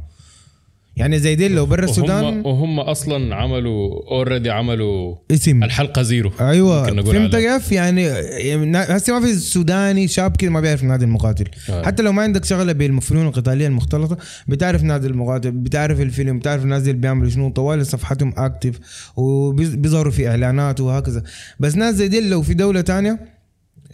[0.97, 5.65] يعني زي دي لو برا السودان وهم, وهم أصلا عملوا already عملوا اسم.
[5.65, 6.31] الحلقة زيرو.
[6.41, 7.37] أيوه فهمت.
[7.37, 11.45] كيف؟ يعني يعني هسه ما في سوداني شاب كده ما بيعرف نادي المقاتل.
[11.71, 11.83] آه.
[11.83, 14.17] حتى لو ما عندك شغلة بالفنون القتالية المختلطة
[14.49, 18.81] بتعرف نادي المقاتل بتعرف الفيلم بتعرف الناس اللي بيعملوا شنو طوال صفحتهم active
[19.17, 21.23] وبيظهروا في إعلانات وهكذا.
[21.61, 23.34] بس ناس زي دي لو في دولة تانية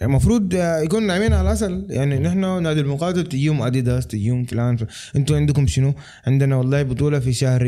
[0.03, 1.87] المفروض يكون نايمين على العسل.
[1.91, 4.77] يعني نحن نادي المقاتل تجيهم أديداس تجيهم فلان.
[5.17, 5.95] أنتوا عندكم شنو؟
[6.27, 7.65] عندنا والله بطولة في شهر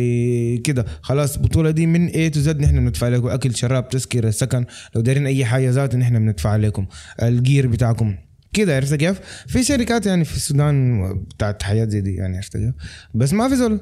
[0.65, 0.87] كده.
[1.03, 3.29] خلاص البطوله دي من A to Z نحن بندفع لكم.
[3.29, 4.65] أكل شراب تذكرة سكن.
[4.95, 6.87] لو دايرين أي حاجة ذات نحن بندفع لكم
[7.23, 8.15] ال gear بتاعكم.
[8.53, 12.75] كده عرفت كيف؟ في شركات يعني في السودان بتاعت حيات زي دي يعني عرفت كيف؟
[13.15, 13.81] بس ما في زول.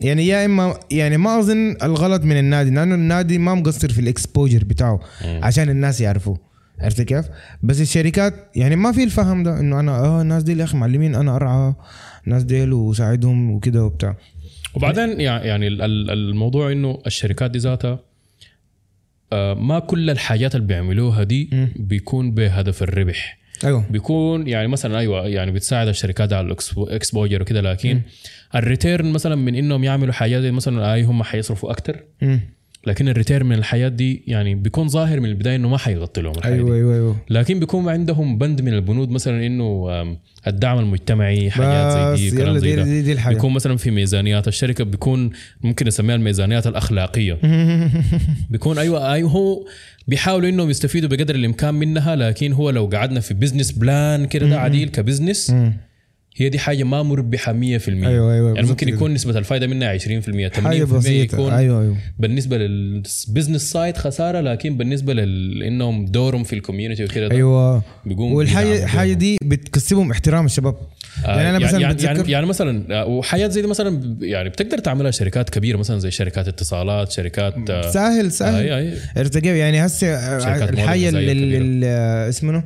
[0.00, 4.07] يعني يا إما يعني ما أظن الغلط من النادي لأنه النادي ما مقصر في ال
[4.07, 5.00] exposure بتاعه.
[5.24, 6.45] عشان الناس يعرفوه.
[6.80, 7.26] عرفت كيف؟
[7.62, 11.14] بس الشركات يعني ما في الفهم ده إنه أنا آه الناس دي يا أخي معلمين
[11.14, 11.74] أنا أرعى
[12.26, 14.16] الناس ديل وساعدهم وكده وبتاع.
[14.74, 17.98] وبعدين يع- يعني ال- ال- الموضوع إنه الشركات دي ذاتها
[19.32, 23.38] آه، ما كل الحاجات اللي بيعملوها دي بيكون بهدف الربح.
[23.64, 23.84] أيوه.
[23.90, 28.00] بيكون يعني مثلا أيوه يعني بتساعد الشركات على ال exposure وكده لكن
[28.54, 32.04] ال return مثلا من إنهم يعملوا حاجات زي مثلا اي هم حيصرفوا أكتر.
[32.22, 32.40] مم.
[32.86, 36.32] لكن ال return من الحياة دي يعني بيكون ظاهر من البداية إنه ما حيغطي لهم
[36.38, 36.76] الحياة أيوه دي.
[36.76, 37.16] أيوه أيوه.
[37.30, 39.88] لكن بيكون عندهم بند من البنود مثلا إنه
[40.46, 43.90] الدعم المجتمعي حاجات زي دي يلا كلام زي دي, دي, دي الحاجة بيكون مثلا في
[43.90, 45.30] ميزانيات الشركة بيكون
[45.62, 47.38] ممكن نسميها الميزانيات الأخلاقية.
[48.50, 49.66] بيكون أيوه أيوه هو
[50.08, 54.60] بيحاولوا إنهم يستفيدوا بقدر الإمكان منها لكن هو لو قعدنا في business plan كده ده
[54.60, 55.54] عديل ك business
[56.38, 57.54] هي دي حاجة ما مربحة 100%
[57.88, 58.88] أيوة، أيوة، يعني ممكن.
[58.88, 61.34] يكون نسبة الفائده منها 20% 80% حاجة بسيطة.
[61.34, 61.96] يكون أيوه أيوه.
[62.18, 67.82] بالنسبة لل business side خسارة لكن بالنسبة لانهم دورهم في ال community وكده ده أيوه
[68.06, 69.12] بيقوم والحاجة الحاجة.
[69.12, 70.74] دي بتكسبهم احترام الشباب.
[71.24, 74.78] آه، يعني أنا مثلا يعني, يعني, يعني مثلا آه، وحياه زي دي مثلا يعني بتقدر
[74.78, 78.68] تعملها شركات كبيرة مثلا زي شركات اتصالات شركات آه، سهل سهل.
[79.16, 81.08] آه، كيف يعني هسه شركات الحاجة.
[81.08, 81.86] اللي
[82.28, 82.62] اسمه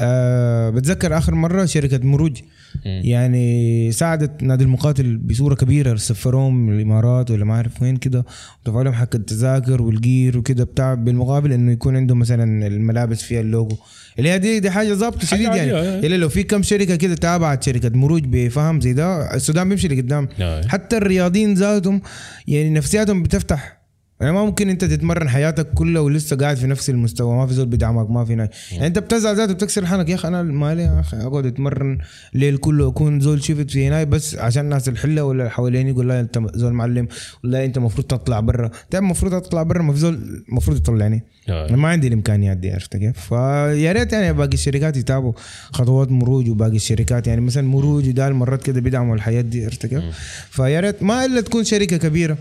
[0.00, 2.40] آه بتذكر آخر مرة شركة مروج
[2.84, 8.24] يعني ساعدت نادي المقاتل بصورة كبيرة سفروهم من الإمارات ولا ما أعرف وين كده
[8.62, 13.76] ودفعوا لهم حق التذاكر والجير وكده بتاع بالمقابل إنه يكون عندهم مثلا الملابس فيها اللوجو
[14.18, 15.98] اللي هي دي دي حاجة ظابطة شديد يعني آه.
[16.00, 20.28] إلا لو في كم شركة كده تابعت شركة مروج بفهم زي ده السودان بيمشي لقدام
[20.40, 20.66] آه.
[20.66, 22.00] حتى الرياضيين ذاتهم
[22.48, 23.83] يعني نفسياتهم بتفتح
[24.20, 27.66] يعني ما ممكن انت تتمرن حياتك كلها ولسه قاعد في نفس المستوى ما في زول
[27.66, 30.08] بيدعمك ما في ناي يعني انت بتزعل ذاته بتكسر حالك.
[30.08, 31.98] يا أخي أنا مالي يا أخي؟ أقعد أتمرن
[32.34, 36.08] الليل كله أكون زول شفت في هناي بس عشان الناس الحلة ولا اللي حواليني يقول
[36.08, 37.08] لا أنت زول معلم.
[37.44, 38.70] ولا أنت المفروض تطلع برا.
[38.84, 41.22] انت المفروض أطلع برا؟ ما في زول المفروض يطلعني.
[41.48, 45.32] أنا ما عندي الإمكانيات دي عرفت كيف؟ فيا ريت يعني باقي الشركات يتابعوا
[45.72, 47.26] خطوات مروج وباقي الشركات.
[47.26, 50.02] يعني مثلا مروج ودال مرات كده بيدعموا الحياة دي عرفت كيف؟
[50.50, 52.38] فيا ريت ما إلا تكون شركة كبيرة.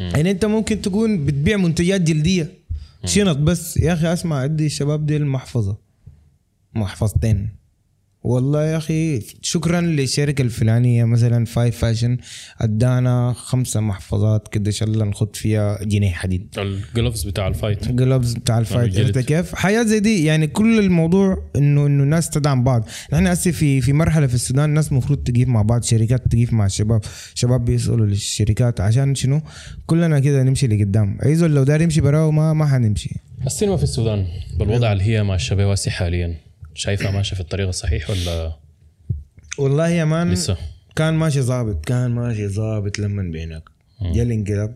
[0.00, 2.52] يعني انت ممكن تكون بتبيع منتجات جلدية.
[3.04, 3.76] شنط بس.
[3.76, 5.76] يا أخي أسمع ادي الشباب دي المحفظه
[6.74, 7.48] محفظتين.
[8.26, 12.18] والله يا أخي شكرا للشركه الفلانية مثلا Five Fashion
[12.60, 17.55] أدانا خمسة محفظات كده ان شاء الله نخد فيها جنيه حديد ال gloves بتاع ال
[17.55, 19.16] fight gloves بتاع ال fight الجلد.
[19.16, 23.50] عرفت كيف؟ حياة زي دي يعني كل الموضوع انه إنه الناس تدعم بعض، نحن هسه
[23.50, 27.00] في في مرحلة في السودان الناس المفروض تقيف مع بعض، شركات تقيف مع الشباب،
[27.34, 29.40] شباب بيسألوا للشركات عشان شنو؟
[29.86, 33.10] كلنا كده نمشي لقدام، اي زول لو دار يمشي براه ما ما حنمشي.
[33.46, 34.26] السينما في السودان
[34.58, 36.45] بالوضع اللي هي به هسه حاليا
[36.76, 38.56] شايفها ماشية في الطريق الصحيح ولا
[39.58, 40.56] والله يا مان لسه؟
[40.96, 43.62] كان ماشي ظابط كان ماشي ظابط لما بينك
[44.14, 44.74] جا الانقلاب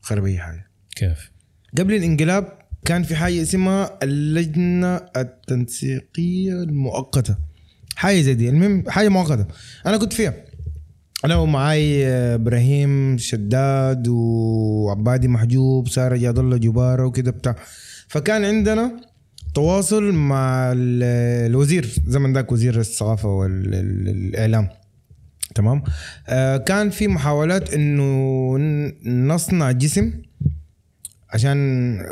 [0.00, 0.66] خرب أي حاجة.
[0.96, 1.30] كيف؟
[1.78, 7.36] قبل الانقلاب كان في حاجة اسمها اللجنة التنسيقية المؤقتة.
[7.96, 8.48] حاجة زي دي.
[8.48, 9.46] المهم حاجة مؤقتة.
[9.86, 10.34] أنا كنت فيها.
[11.24, 17.56] أنا ومعاي إبراهيم شداد وعبادي محجوب سارة جاد الله جبارة وكده بتاع.
[18.08, 19.00] فكان عندنا
[19.62, 21.02] تواصل مع ال-
[21.50, 24.68] الوزير زمن ذاك وزير الثقافه والاعلام
[25.54, 25.82] تمام؟
[26.28, 28.56] آه كان في محاولات إنه
[29.04, 30.12] نصنع جسم
[31.30, 31.56] عشان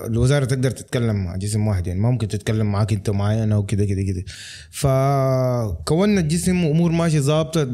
[0.06, 3.84] الوزارة تقدر تتكلم مع جسم واحد يعني ما ممكن تتكلم معاك أنت ومعاي أنا وكده
[3.84, 4.24] كده كده.
[4.70, 7.64] فكونا الجسم وامور ماشية ظابطة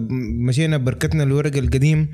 [0.49, 2.09] مشينا بركتنا الورق القديم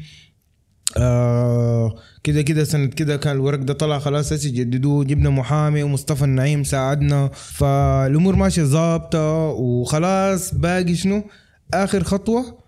[0.97, 6.25] آه كده كده سنة كده كان الورق ده طلع خلاص هسه جددوه جبنا محامي ومصطفى
[6.25, 7.31] النعيم ساعدنا.
[7.35, 10.55] فالأمور ماشية ظابطة وخلاص.
[10.55, 11.23] باقي شنو؟
[11.75, 12.59] آخر خطوة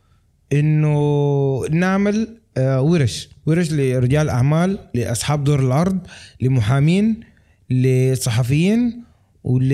[0.53, 3.29] إنه نعمل آه، ورش.
[3.47, 5.99] ورش لرجال أعمال لأصحاب دور العرض
[6.41, 7.21] لمحامين
[7.71, 9.05] لصحفيين
[9.45, 9.69] ول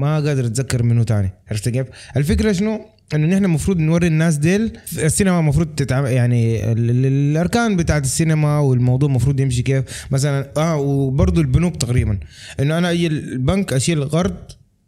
[0.00, 1.30] ما قادر أتذكر منه تاني.
[1.50, 1.86] عرفت كيف؟
[2.16, 2.80] الفكرة شنو؟
[3.14, 4.72] انه نحن المفروض نوري الناس ديل.
[4.98, 9.84] السينما المفروض تتعامل يعني ال- ال- الأركان بتاعت السينما والموضوع المفروض يمشي كيف.
[10.10, 12.18] مثلا آه وبرضه البنوك تقريبا.
[12.60, 14.34] إنه أنا أجي البنك أشيل قرض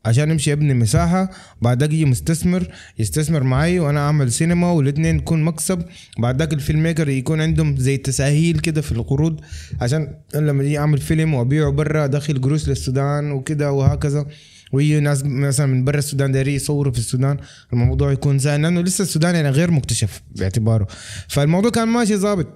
[0.05, 1.31] عشان امشي ابني مساحة
[1.63, 2.69] بعد يجي مستثمر
[2.99, 5.83] يستثمر معي وأنا أعمل سينما والاثنين يكون مكسب.
[6.19, 9.41] بعد ذاك الفيلم ميكر يكون عندهم زي تساهيل كده في القروض
[9.81, 14.27] عشان لما يجي أعمل فيلم وأبيعه برا ادخل قروش للسودان وكده وهكذا.
[14.75, 17.37] ويجي ناس مثلا من برا السودان دايرين يصوروا في السودان
[17.73, 20.87] الموضوع يكون سهل لأنه لسه السودان يعني غير مكتشف باعتباره.
[21.29, 22.47] فالموضوع كان ماشي ظابط.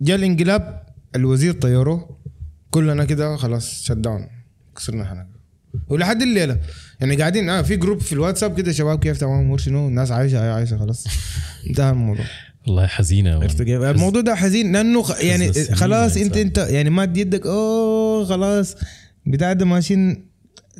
[0.00, 0.82] جاء الانقلاب
[1.16, 2.16] الوزير طيروه
[2.70, 4.26] كلنا كده خلاص shut down
[4.76, 5.26] كسرنا حنك
[5.88, 6.58] ولحد الليلة
[7.00, 10.52] يعني قاعدين آه في جروب في الواتساب كده شباب كيف تمام امور شنو؟ الناس عايشة
[10.54, 11.06] عايشة خلاص.
[11.66, 12.24] انتهى الموضوع.
[12.66, 13.42] والله حزينة؟
[13.90, 16.36] الموضوع ده حزين لأنه يعني خلاص انت.
[16.36, 18.76] انت يعني ماد يدك أوه خلاص.
[19.26, 20.29] بتاع ده ماشيين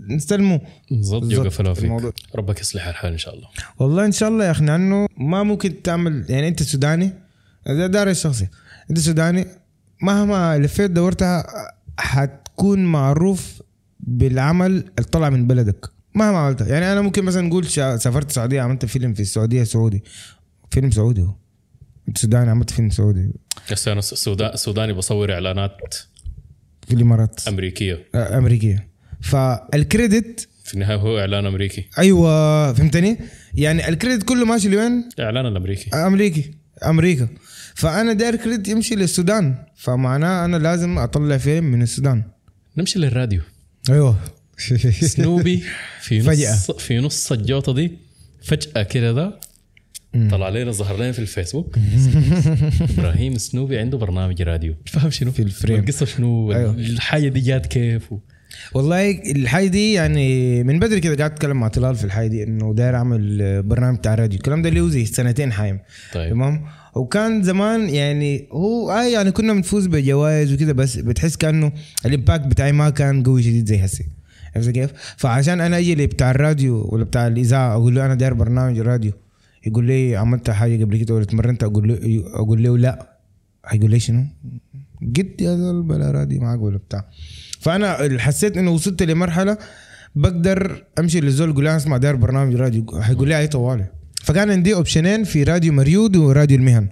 [0.09, 0.59] نستلموا
[0.91, 1.33] بالضبط.
[1.33, 1.85] يوقف فيك.
[1.85, 2.13] الموضوع.
[2.35, 3.49] ربك يصلح الحال إن شاء الله.
[3.79, 7.13] والله إن شاء الله يا أخي لأنه ما ممكن تعمل يعني أنت سوداني
[7.67, 8.49] ده دار الشخصي
[8.91, 9.47] أنت سوداني
[10.03, 11.47] مهما لفيت دورتها
[11.99, 13.63] حتكون معروف
[14.01, 15.87] بالعمل اللي طلع من بلدك.
[16.15, 16.69] مهما عملتها.
[16.69, 20.05] يعني أنا ممكن مثلا نقول سافرت السعوديه عملت فيلم في السعودية سعودي.
[20.71, 21.35] فيلم سعودي هو.
[22.09, 23.31] أنت سوداني عملت فيلم سعودي.
[23.73, 24.01] بس أنا
[24.55, 25.95] السوداني بصور إعلانات
[26.89, 27.49] في الإمارات.
[27.49, 28.07] أمريكية.
[28.15, 28.90] آه، أمريكية.
[29.21, 31.85] فالكريدت في النهاية هو إعلان أمريكي.
[31.99, 33.19] أيوه فهمتني؟
[33.55, 35.91] يعني ال credit كله ماشي لوين؟ إعلان الأمريكي.
[35.91, 36.51] أمريكي.
[36.85, 37.29] أمريكا.
[37.75, 39.55] فأنا داير credit يمشي للسودان.
[39.77, 42.23] فمعناه أنا لازم أطلع فيلم من السودان.
[42.77, 43.41] نمشي للراديو.
[43.91, 44.17] أيوه.
[45.01, 45.63] سنوبي
[46.01, 46.53] في فجأة.
[46.53, 47.99] نص في نص الجوطة دي
[48.43, 49.41] فجأة كده ده
[50.31, 51.79] طلع لنا ظهر لنا في الفيسبوك.
[52.99, 54.75] إبراهيم سنوبي عنده برنامج راديو.
[54.87, 55.79] فاهم شنو؟ في ال frame.
[55.79, 56.71] القصة شنو؟ أيوه.
[56.75, 58.19] الحاجة دي جات كيف؟ و...
[58.75, 62.75] والله الحاجة دي يعني من بدري كده قاعد أتكلم مع طلال في الحاجة دي إنه
[62.75, 65.79] داير أعمل برنامج بتاع راديو الكلام ده اللي هو زي سنتين حايم.
[66.15, 66.31] طيب.
[66.31, 71.73] تمام؟ وكان زمان يعني هو آه يعني كنا بنفوز بجوائز وكده بس بتحس كأنه
[72.07, 74.07] ال impact بتاعي ما كان قوي شديد زي هسي
[74.57, 78.79] عرفت كيف؟ فعشان أنا أجي بتاع الراديو ولا بتاع الإذاعة أقول له أنا داير برنامج
[78.81, 79.13] راديو
[79.67, 83.17] يقول لي عملت حاجة قبل كده ولا اتمرنت؟ أقول له أقول له لا.
[83.67, 84.25] هيقول لي شنو؟
[85.03, 87.05] قد يا زول بلا راديو معك ولا بتاع.
[87.61, 89.59] فأنا حسيت إنه وصلت لمرحلة
[90.15, 93.87] بقدر أمشي للزول أقول له أسمع داير برنامج راديو هيقول لي أي طوالي.
[94.23, 96.89] فكان عندي option ين في راديو مريود وراديو المهن.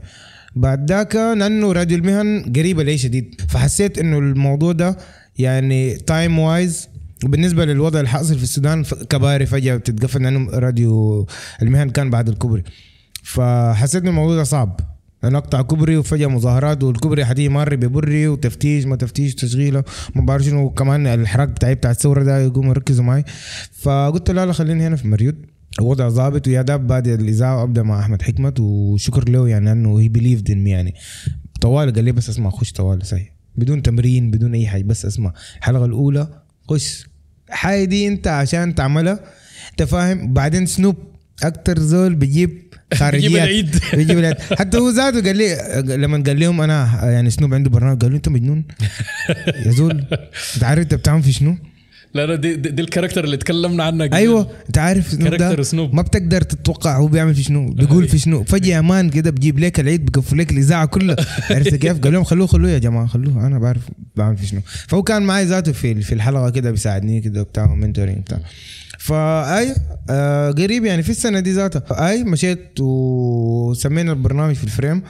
[0.57, 3.41] بعد ذاك لأنه راديو المهن قريبة لي شديد.
[3.49, 4.97] فحسيت إنه الموضوع ده
[5.39, 6.89] يعني time wise
[7.25, 11.27] بالنسبة للوضع اللي حاصل في السودان كباري فجأة بتتقفل لأنه راديو
[11.62, 12.62] المهن كان بعد الكوبري
[13.23, 14.81] فحسيت ان الموضوع ده صعب.
[15.25, 20.45] أنا اقطع كوبري وفجأة مظاهرات والكوبري حدي مر ببري وتفتيش ما تفتيش تشغيله ما بعرف
[20.45, 20.71] شنو.
[20.71, 23.25] كمان الحراك بتاعي بتاع الثورة ده يقوموا يركزوا معي
[23.73, 25.47] فقلت لا لا خليني هنا في مريود
[25.79, 28.61] الوضع ظابط ويا داب بادئ الإذاعة وأبدأ مع أحمد حكمت.
[28.61, 30.95] وشكر له يعني انه هي بليفد ان يعني.
[31.61, 33.33] طوال قال لي بس اسمع خش طوال صحيح.
[33.57, 35.33] بدون تمرين بدون أي حاجة بس اسمع.
[35.59, 36.29] الحلقة الأولى
[36.71, 37.09] خش.
[37.51, 39.21] حاجة دي أنت عشان تعملها
[39.71, 40.97] أنت فاهم؟ بعدين سنوب.
[41.43, 43.78] أكتر زول بيجيب خارجيات العيد.
[43.95, 44.36] بيجيب العيد.
[44.59, 45.57] حتى هو ذاته قال لي
[45.97, 48.64] لما قال لهم أنا يعني سنوب عنده برنامج؟ قالوا انت مجنون
[49.66, 50.05] يا زول.
[50.55, 51.57] أنت عارف أنت بتعمل في شنو؟
[52.14, 54.16] لا لا دي, دي, دي ال character اللي تكلمنا عنها قبل.
[54.16, 54.51] أيوه.
[54.66, 55.95] أنت عارف سنوب character ده سنوب.
[55.95, 57.70] ما بتقدر تتوقع هو بيعمل في شنو.
[57.72, 58.45] بيقول في شنو.
[58.45, 61.16] فجأة man كده بجيب لك العيد بقفل لك الإذاعة كلها.
[61.51, 63.47] عرفت كيف؟ قال لهم خلوه خلوه يا جماعة خلوه.
[63.47, 63.82] أنا بعرف
[64.16, 64.61] بعمل في شنو.
[64.89, 68.39] فهو كان معي ذاته في في الحلقة كده بيساعدني كده بتاع mentoring بتاع
[68.99, 69.74] فأي
[70.11, 72.09] آه قريب يعني في السنة دي ذاتها.
[72.11, 75.03] اي مشيت وسمينا البرنامج في الفريم.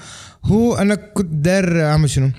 [0.44, 2.30] هو أنا كنت داير أعمل شنو؟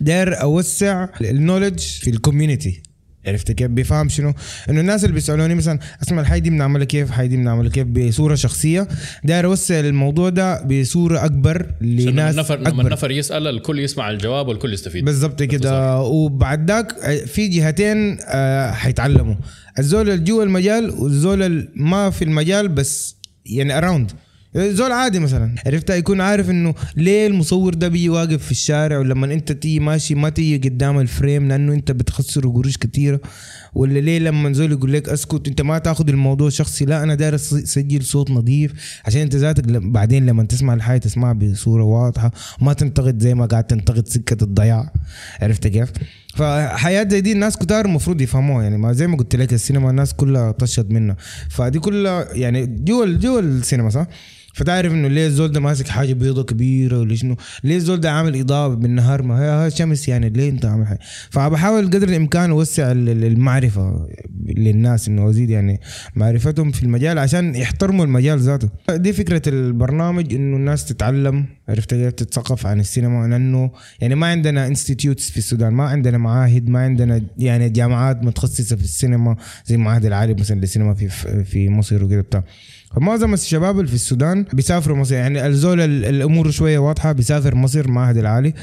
[0.00, 2.82] داير أوسع ال knowledge في ال community
[3.26, 4.32] عرفت كيف؟ بيفهم شنو؟
[4.70, 8.34] إنه الناس اللي بيسألوني مثلا اسمع الحاجة دي بنعملها كيف؟ الحاجة دي بنعملها كيف؟ بصورة
[8.34, 8.88] شخصية.
[9.24, 12.86] داير أوسع الموضوع ده بصورة أكبر لما لناس النفر لما أكبر.
[12.86, 15.04] النفر يسأل الكل يسمع الجواب والكل يستفيد.
[15.04, 16.00] بالضبط كده.
[16.00, 16.92] وبعد ذاك
[17.26, 19.34] في جهتين آه، حيتعلموا.
[19.78, 23.16] الزول اللي جوا المجال والزول اللي ما في المجال بس
[23.46, 24.12] يعني around
[24.56, 25.54] زول عادي مثلا.
[25.66, 30.14] عرفت؟ يكون عارف إنه ليه المصور ده بيجي واقف في الشارع ولما أنت تيجي ماشي
[30.14, 33.20] ما تيجي قدام ال frame لأنه أنت بتخسر قروش كثيره
[33.74, 36.84] ولا ليه لما زول يقول لك اسكت؟ أنت ما تاخذ الموضوع شخصي.
[36.84, 38.72] لا أنا داير أسجل صوت نظيف
[39.04, 42.32] عشان أنت ذاتك بعدين لما تسمع الحاجة تسمعها بصورة واضحة.
[42.60, 44.92] ما تنتقد زي ما قاعد تنتقد سكة الضياع.
[45.40, 45.92] عرفت كيف؟
[46.36, 50.14] فحياة زي دي الناس كتار المفروض يفهموها يعني ما زي ما قلت لك السينما الناس
[50.14, 51.16] كلها طشت منها
[51.50, 54.06] فدي كلها يعني جوا جوا السينما صح؟
[54.54, 58.36] فتعرف إنه ليه الزول ده ماسك حاجة بيضة كبيرة ولا شنو؟ ليه الزول ده عامل
[58.40, 60.98] إضاءة بالنهار ما هي شمس يعني ليه أنت عامل حاجة؟
[61.30, 64.08] فبحاول قدر الإمكان أوسع ال- ال- المعرفة
[64.46, 65.80] للناس إنه أزيد يعني
[66.16, 68.68] معرفتهم في المجال عشان يحترموا المجال ذاته.
[68.90, 74.66] دي فكرة البرنامج إنه الناس تتعلم عرفت كيف تتثقف عن السينما لأنه يعني ما عندنا
[74.66, 79.36] institutes في السودان ما عندنا معاهد ما عندنا يعني جامعات متخصصة في السينما
[79.66, 81.08] زي معهد العالي مثلا للسينما في
[81.44, 82.44] في مصر وكده بتاع
[82.96, 85.14] فمعظم الشباب اللي في السودان بيسافروا مصر.
[85.14, 88.54] يعني الزول ال- الأمور شوية واضحة بيسافر مصر معهد العالي.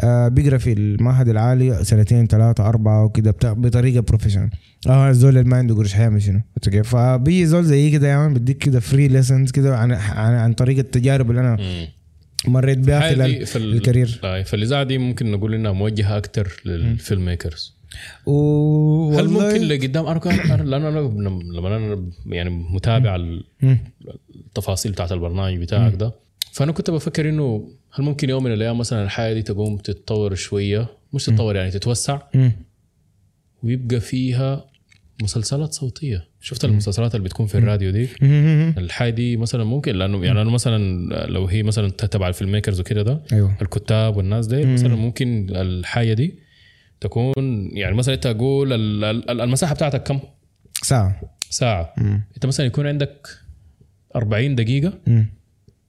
[0.00, 4.50] آه بيقرأ في المعهد العالي سنتين ثلاثة أربعة وكده بطريقة professional
[4.88, 8.34] آه الزول اللي ما عنده قرش حيعمل شنو؟ كيف؟ فبيجي زول زي كده يا man
[8.34, 11.56] بديك كده free lessons كده عن, عن عن طريق التجارب اللي أنا
[12.46, 14.20] مريت بها خلال ال career.
[14.24, 17.79] آه، فالاذاعه دي ممكن نقول إنها موجهة أكثر لل film makers
[18.26, 20.98] و هل ممكن لقدام أنا أنا- لأنه أنا
[21.52, 23.16] لما أنا يعني متابع.
[24.36, 26.12] التفاصيل بتاعت البرنامج بتاعك ده
[26.52, 30.86] فأنا كنت بفكر إنه هل ممكن يوم من الأيام مثلا الحياة دي تقوم تتطور شوية؟
[31.12, 32.18] مش تتطور يعني تتوسع.
[33.62, 34.64] ويبقى فيها
[35.22, 36.24] مسلسلات صوتية.
[36.40, 38.08] شفت المسلسلات اللي بتكون في الراديو دي.
[38.78, 40.78] الحاجة دي مثلا ممكن لأنه يعني أنا مثلا
[41.26, 43.54] لو هي مثلا تبع الفيلم ميكرز وكده ده أيوه.
[43.62, 46.34] الكتاب والناس دي مثلا ممكن الحاجة دي
[47.00, 47.32] تكون
[47.72, 50.20] يعني مثلا أنت أقول ال- ال- المساحة بتاعتك كم؟
[50.82, 51.20] ساعة.
[51.50, 51.94] ساعة.
[51.98, 52.22] مم.
[52.34, 53.28] أنت مثلا يكون عندك
[54.16, 54.92] 40 دقيقة.
[55.06, 55.26] مم.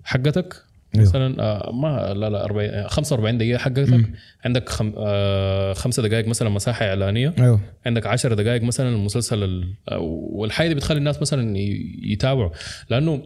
[0.04, 0.64] حقتك
[0.96, 1.06] أيوه.
[1.08, 4.10] مثلا آه، ما لا لا 40 45 دقيقة حقتك.
[4.46, 7.34] عندك خم آه خمسة دقائق مثلا مساحة إعلانية.
[7.40, 7.60] أيوه.
[7.86, 11.58] عندك 10 دقائق مثلا المسلسل ال- والحاجة دي بتخلي الناس مثلا
[12.04, 12.50] يتابعوا.
[12.90, 13.24] لأنه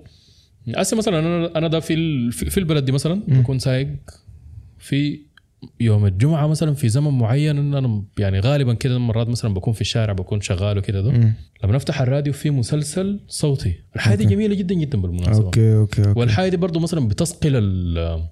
[0.78, 1.96] هسه مثلا أنا أنا ده في
[2.32, 3.90] في البلد دي مثلا بكون سايق
[4.80, 5.20] في
[5.80, 9.82] يوم الجمعة مثلا في زمن معين إن أنا يعني غالبا كده مرات مثلا بكون في
[9.82, 11.12] الشارع بكون شغال وكده ده.
[11.64, 13.74] لما نفتح الراديو في مسلسل صوتي.
[13.96, 15.46] الحاجة دي جميلة جدا جدا بالمناسبة.
[15.46, 16.20] okay okay okay.
[16.20, 18.24] والحاجة دي برضه مثلا بتصقل ال-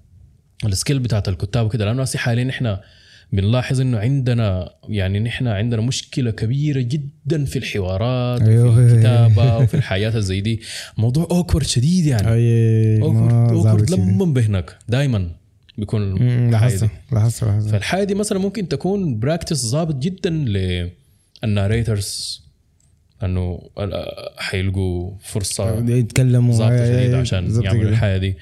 [0.65, 1.85] ال skill بتاعت الكتاب وكده.
[1.85, 2.81] لأنه حاليا إحنا
[3.33, 8.69] بنلاحظ إنه عندنا يعني نحن عندنا مشكلة كبيرة جدا في الحوارات أيوه.
[8.69, 10.61] وفي الكتابة وفي الحياة زي دي.
[10.97, 12.27] موضوع awkward شديد يعني.
[12.99, 13.99] ما awkward شديد.
[13.99, 15.29] لما بهنك دائما
[15.77, 16.15] بيكون
[16.51, 16.89] لاحظت.
[17.11, 20.29] لاحظت فالحاجة دي مثلا ممكن تكون practice ظابط جدا
[21.43, 22.43] لل narrators
[23.23, 23.69] انه
[24.37, 27.89] حيلقوا فرصة يتكلموا ظابطه شديد أي- عشان بالضبط يعملوا.
[27.89, 28.35] الحياة دي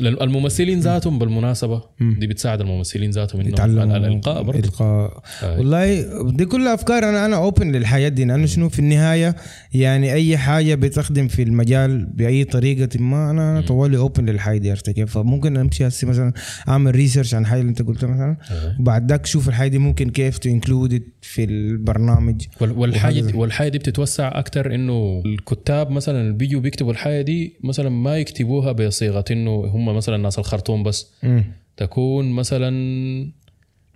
[0.00, 5.22] الممثلين ذاتهم بالمناسبة دي بتساعد الممثلين ذاتهم إنهم يتعلموا الإلقاء برضه إلقاء.
[5.42, 5.58] آه.
[5.58, 9.36] والله دي كلها أفكار أنا أنا open للحياة دي لأنه شنو في النهاية
[9.74, 14.70] يعني أي حاجة بتخدم في المجال بأي طريقة ما أنا أنا طوالي open للحاجه دي
[14.70, 16.32] عرفت كيف؟ فممكن أمشي هسه مثلا
[16.68, 18.36] أعمل research عن الحاجة اللي أنت قلتها مثلا
[18.80, 23.20] وبعد ذاك شوف الحاجة دي ممكن كيف ت include في البرنامج وال- والحاجة.
[23.20, 28.16] دي والحاجة دي بتتوسع أكثر إنه الكتاب مثلا اللي بيجوا بيكتبوا الحاجة دي مثلا ما
[28.18, 31.12] يكتبوها بصيغة إنه هم مثلا ناس الخرطوم بس.
[31.22, 31.44] مم.
[31.76, 32.70] تكون مثلا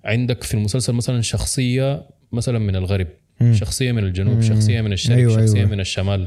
[0.05, 3.07] عندك في المسلسل مثلا شخصية مثلا من الغرب
[3.53, 5.71] شخصية من الجنوب شخصية من الشرق أيوة، شخصية أيوة.
[5.71, 6.27] من الشمال.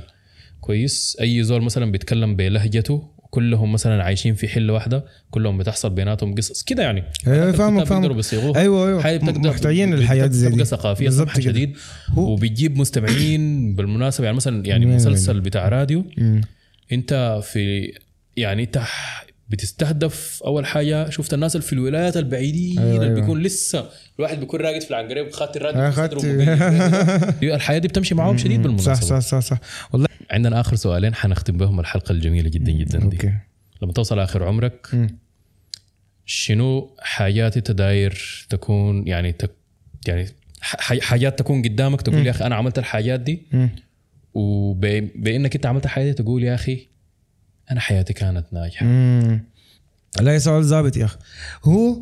[0.61, 1.17] كويس.
[1.21, 6.63] أي زول مثلا بيتكلم بلهجته كلهم مثلا عايشين في حلة واحدة كلهم بتحصل بيناتهم قصص
[6.63, 7.03] كده يعني.
[7.27, 8.15] أيوه فاهمك بيقدروا فاهمك.
[8.15, 11.25] بيصيغوها أيوه أيوه حاجة بتقدر محتاجين الحياة زي دي ثقافيه كده.
[11.41, 11.77] شديد
[12.17, 16.05] وبتجيب مستمعين بالمناسبة يعني مثلا يعني مسلسل بتاع راديو.
[16.91, 17.91] أنت في
[18.37, 18.81] يعني انت
[19.49, 23.19] بتستهدف أول حاجة شفت الناس اللي في الولايات البعيدين أيوة، اللي أيوة.
[23.19, 25.81] بيكون لسه الواحد بيكون راقد في العنقريب خاطر الراديو
[27.51, 27.55] آه،.
[27.55, 29.59] الحياة دي بتمشي معاهم شديد صح بالمناسبة صح صح صح
[29.93, 33.33] والله عندنا آخر سؤالين حنختم بهم الحلقة الجميلة جدا جدا دي أوكي
[33.81, 35.09] لما توصل آخر عمرك.
[36.25, 39.51] شنو حاجات انت داير تكون يعني تك
[40.07, 40.27] يعني
[41.01, 43.41] حاجات تكون قدامك تقول يا أخي أنا عملت الحاجات دي.
[44.33, 46.94] وبانك أنت عملت الحاجات دي تقول يا أخي
[47.71, 48.85] أنا حياتي كانت ناجحة.
[48.85, 49.43] مم.
[50.21, 51.17] لا سؤال ظابط يا أخي.
[51.63, 51.97] هو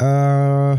[0.00, 0.78] آه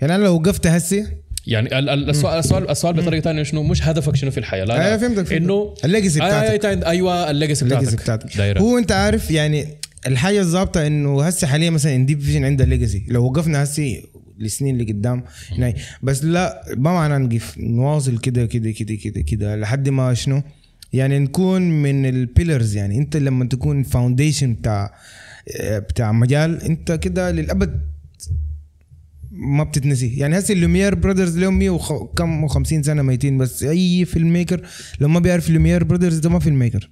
[0.00, 1.06] يعني أنا لو وقفت هسي؟
[1.46, 4.86] يعني ال- ال- السؤال السؤال السؤال بطريقة ثانية شنو؟ مش هدفك شنو في الحياة؟ لا
[4.86, 5.32] أيوه فهمتك فهمتك.
[5.32, 6.64] إنه ال legacy آه، بتاعتك.
[6.66, 7.94] آه، آه، أيوه ال legacy بتاعتك.
[8.02, 8.36] بتاعتك.
[8.36, 8.60] دايرة.
[8.60, 9.66] هو أنت عارف يعني
[10.06, 14.02] الحاجة الظابطه إنه هسه حاليا مثلا Indie Vision عندها legacy لو وقفنا هسه
[14.40, 15.24] السنين اللي قدام
[16.02, 20.42] بس لا ما معناه نقف نواصل كده كده كده كده كده لحد ما شنو؟
[20.94, 22.98] يعني نكون من ال pillars يعني.
[22.98, 24.94] انت لما تكون foundation بتاع
[25.60, 27.80] بتاع مجال انت كده للأبد
[29.30, 30.16] ما بتتنسي.
[30.16, 31.92] يعني هسه ال Lumière Brothers لهم 100 وخ...
[32.16, 34.66] كم؟ و50 سنة ميتين بس أي film maker
[35.00, 36.90] لو ما بيعرف ال Lumière Brothers ده ما film maker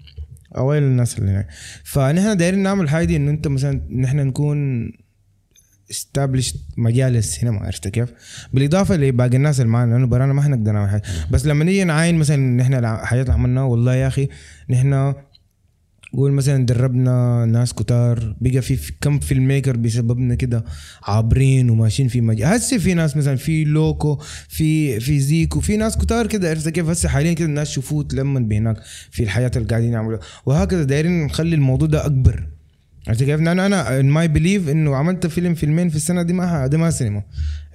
[0.56, 1.48] أوائل الناس اللي هناك.
[1.84, 4.86] فنحن دايرين نعمل حاجة دي انه أنت مثلا نحن نكون
[5.90, 8.12] استابلش مجال السينما عرفت كيف؟
[8.52, 11.02] بالإضافة لباقي الناس اللي معنا لأنه برانا ما حنقدر نعمل حاجة.
[11.30, 14.28] بس لما نيجي نعاين مثلا نحن الحاجات اللي عملناها والله يا أخي
[14.70, 15.14] نحن
[16.14, 20.64] قول مثلا دربنا ناس كتار بقى في كم فيلم ميكر بسببنا كده
[21.02, 22.48] عابرين وماشيين في مجال.
[22.48, 24.18] هسه في ناس مثلا في لوكو
[24.48, 28.48] في في زيكو في ناس كتار كده عرفت كيف؟ هسه حاليا كده الناس شوفوه تلمن
[28.48, 28.76] بهناك
[29.10, 30.20] في الحياة اللي قاعدين يعملوها.
[30.46, 32.46] وهكذا دايرين نخلي الموضوع ده أكبر.
[33.08, 36.66] عرفت كيف؟ أنا أنا in my belief إنه عملت فيلم فيلمين في السنة دي ما
[36.66, 37.22] دي ما سينما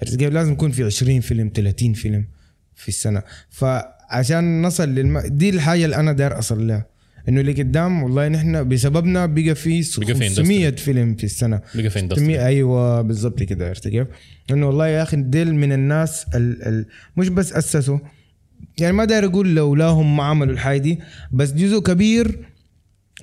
[0.02, 2.24] عرفت كيف؟ لازم يكون في 20 فيلم 30 فيلم
[2.74, 3.22] في السنة.
[3.50, 5.18] فعشان نصل للم...
[5.18, 6.86] دي الحاجة اللي أنا داير أصل لها.
[7.28, 11.56] إنه اللي قدام والله نحن بسببنا بقى في بقى في 500 فيلم في السنة.
[11.74, 13.68] بقى في 600 industry أيوه بالضبط كده.
[13.68, 14.06] عرفت كيف؟
[14.50, 17.98] إنه والله يا أخي ديل من الناس ال ال مش بس أسسوا.
[18.80, 20.98] يعني ما داير أقول لولاهم ما عملوا الحاجة دي
[21.32, 22.38] بس جزء كبير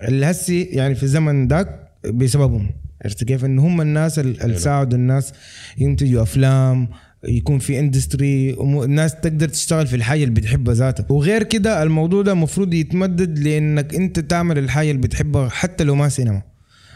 [0.08, 2.70] اللي هسي يعني في الزمن ذاك بسببهم.
[3.03, 5.34] عرفت كيف؟ انه هم الناس ال- اللي ساعدوا الناس
[5.78, 6.88] ينتجوا أفلام
[7.28, 12.32] يكون في industry الناس تقدر تشتغل في الحاجة اللي بتحبها ذاتها وغير كده الموضوع ده
[12.32, 16.41] المفروض يتمدد لإنك أنت تعمل الحاجة اللي بتحبها حتى لو ما سينما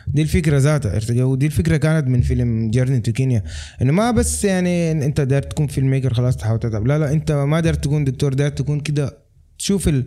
[0.07, 3.43] دي الفكرة ذاتها عرفت؟ ودي الفكرة كانت من فيلم Journey to Kenya
[3.82, 6.88] إنه ما بس يعني أنت داير تكون film maker خلاص تحاول تتعب.
[6.88, 9.18] لا لا أنت ما داير تكون دكتور داير تكون كده.
[9.57, 10.05] تشوف ال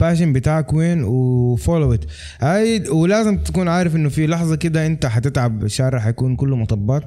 [0.00, 2.04] passion بتاعك وين و follow it
[2.40, 7.02] هاي ولازم تكون عارف إنه في لحظة كده أنت حتتعب الشارع حيكون كله مطبات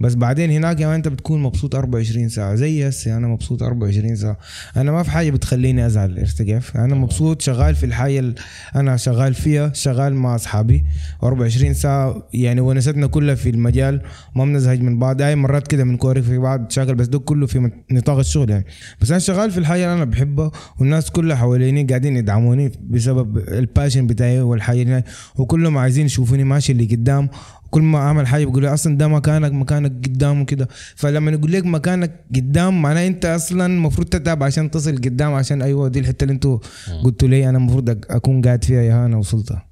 [0.00, 2.54] بس بعدين هناك يا أنت بتكون مبسوط 24 ساعة.
[2.54, 4.38] زي هسه أنا مبسوط 24 ساعة.
[4.76, 8.34] أنا ما في حاجة بتخليني أزعل عرفت كيف؟ أنا مبسوط شغال في الحاجة اللي
[8.76, 10.84] أنا شغال فيها شغال مع أصحابي.
[11.22, 14.00] 24 ساعة يعني ونستنا كلها في المجال
[14.34, 15.22] ما بنزهج من بعض.
[15.22, 18.64] اي مرات كده بنكورك في بعض شغل بس ده كله في نطاق الشغل يعني.
[19.00, 24.06] بس أنا شغال في الحاجة اللي أنا بحبها والناس كلها حواليني قاعدين يدعموني بسبب الباشن
[24.06, 25.02] بتاعي والحاجة دي.
[25.36, 27.28] وكلهم عايزين يشوفوني ماشي اللي قدام
[27.70, 30.68] كل ما أعمل حاجة بيقول لي أصلا ده مكانك مكانك قدام وكده.
[30.96, 35.88] فلما يقول لك مكانك قدام معناه أنت أصلا المفروض تتعب عشان تصل قدام عشان أيوه
[35.88, 36.58] دي الحتة اللي أنتوا
[37.04, 39.64] قلتوا لي أنا المفروض أكون قاعد فيها يا أنا وصلتها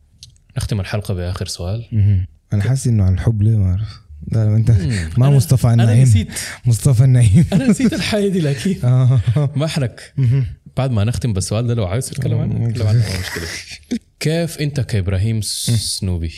[0.56, 1.84] نختم الحلقة بآخر سؤال.
[2.52, 4.05] أنا حاسس إنه عن الحب ليه ما أعرف.
[4.32, 4.70] لا انت
[5.18, 6.02] ما مصطفى أنا النعيم.
[6.02, 6.28] نسيت.
[6.66, 7.44] مصطفى النعيم.
[7.52, 9.20] أنا نسيت الحاجة دي لكن آه.
[9.56, 10.00] ما احرق
[10.76, 13.46] بعد ما نختم بالسؤال ده لو عايز تتكلم عنه نتكلم عنه مشكلة.
[14.20, 16.32] كيف أنت كإبراهيم سنوبي؟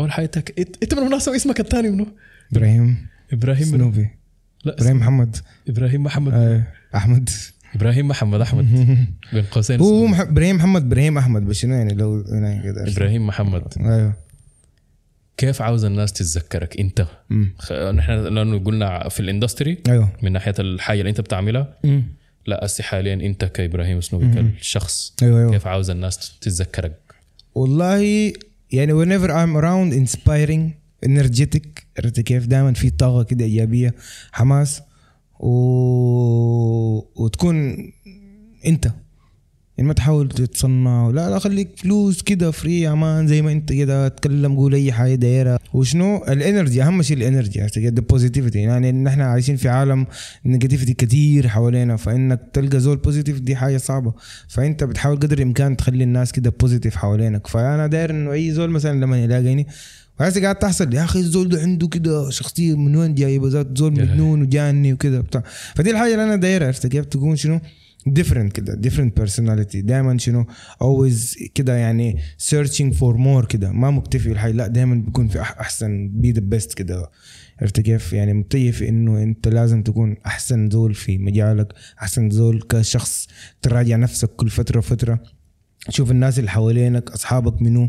[0.00, 0.54] أول حاجة تك...
[0.58, 2.06] انت إنت بالمناسبه اسمك الثاني منو؟
[2.52, 4.08] إبراهيم إبراهيم؟ سنوبي.
[4.64, 5.36] لا إبراهيم محمد.
[5.68, 6.32] إبراهيم محمد.
[6.34, 6.62] آه،
[6.96, 7.30] أحمد.
[7.74, 8.64] إبراهيم محمد أحمد.
[9.32, 13.62] بين قوسين هو إبراهيم محمد إبراهيم أحمد بس يعني لو يعني كده؟ إبراهيم محمد.
[13.80, 14.16] أيوه.
[15.38, 17.06] كيف عاوز الناس تتذكرك انت؟
[17.70, 20.12] نحن لأنه قلنا في ال industry أيوه.
[20.22, 21.78] من ناحية الحاجة اللي انت بتعملها
[22.46, 25.50] لا هسه حاليا انت كإبراهيم سنوبي كالشخص أيوه أيوه.
[25.50, 26.98] كيف عاوز الناس تتذكرك؟
[27.54, 28.32] والله
[28.72, 30.62] يعني whenever I'm around inspiring
[31.06, 31.66] energetic
[31.98, 33.94] عرفت كيف؟ دائما في طاقة كده إيجابية
[34.32, 34.82] حماس
[35.40, 35.50] و...
[37.24, 37.76] وتكون
[38.66, 38.90] أنت.
[39.78, 41.10] يعني ما تحاول تتصنع.
[41.10, 44.92] لا لا خليك loose كده free يا man زي ما أنت كده اتكلم قول أي
[44.92, 45.58] حاجة دايرة.
[45.72, 47.66] وشنو؟ ال energy أهم شيء ال energy.
[47.74, 50.06] كده ال positivity يعني نحن عايشين في عالم
[50.46, 54.12] negativity كتير حوالينا فإنك تلقى زول positive دي حاجة صعبة.
[54.48, 57.46] فأنت بتحاول قدر الإمكان تخلي الناس كده positive حوالينك.
[57.46, 59.66] فأنا داير إنه أي زول مثلا لما يلاقيني
[60.20, 63.92] وهسه قاعد تحصل يا أخي الزول ده عنده كده شخصية من وين جايبة؟ ذات زول
[63.92, 65.20] مجنون وجاني وكده.
[65.20, 65.42] بتاع.
[65.74, 66.66] فدي الحاجة اللي أنا دايرها.
[66.66, 67.60] عرفت كيف تكون شنو؟
[68.08, 69.76] Different كده different personality.
[69.76, 70.46] دائما شنو؟
[70.82, 72.18] always كده يعني
[72.50, 73.72] searching for more كده.
[73.72, 74.52] ما مكتفي بالحاجة.
[74.52, 76.12] لا دائما بيكون في أحسن.
[76.24, 77.10] be the best كده.
[77.60, 81.72] عرفت كيف؟ يعني متيف في إنه أنت لازم تكون أحسن زول في مجالك
[82.02, 83.28] أحسن زول كشخص.
[83.62, 85.22] تراجع نفسك كل فترة وفترة.
[85.86, 87.88] تشوف الناس اللي حوالينك أصحابك منو.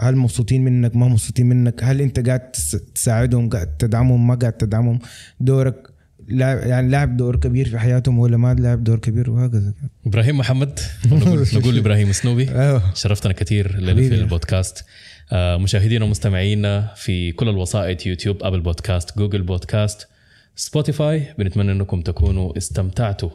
[0.00, 4.52] هل مبسوطين منك؟ ما مبسوطين منك؟ هل أنت قاعد تس- تساعدهم قاعد تدعمهم؟ ما قاعد
[4.52, 4.98] تدعمهم؟
[5.40, 5.97] دورك
[6.28, 9.74] لاعب يعني لاعب دور كبير في حياتهم ولا ما لاعب دور كبير وهكذا.
[10.06, 10.80] إبراهيم محمد.
[11.06, 12.46] نقول, نقول إبراهيم سنوبي.
[12.94, 14.14] شرفتنا كثير الليلة في.
[14.14, 14.84] البودكاست.
[15.32, 20.08] آه، مشاهدينا ومستمعينا في كل الوسائط يوتيوب Apple Podcast Google Podcast
[20.56, 21.34] Spotify.
[21.38, 23.30] بنتمنى أنكم تكونوا استمتعتوا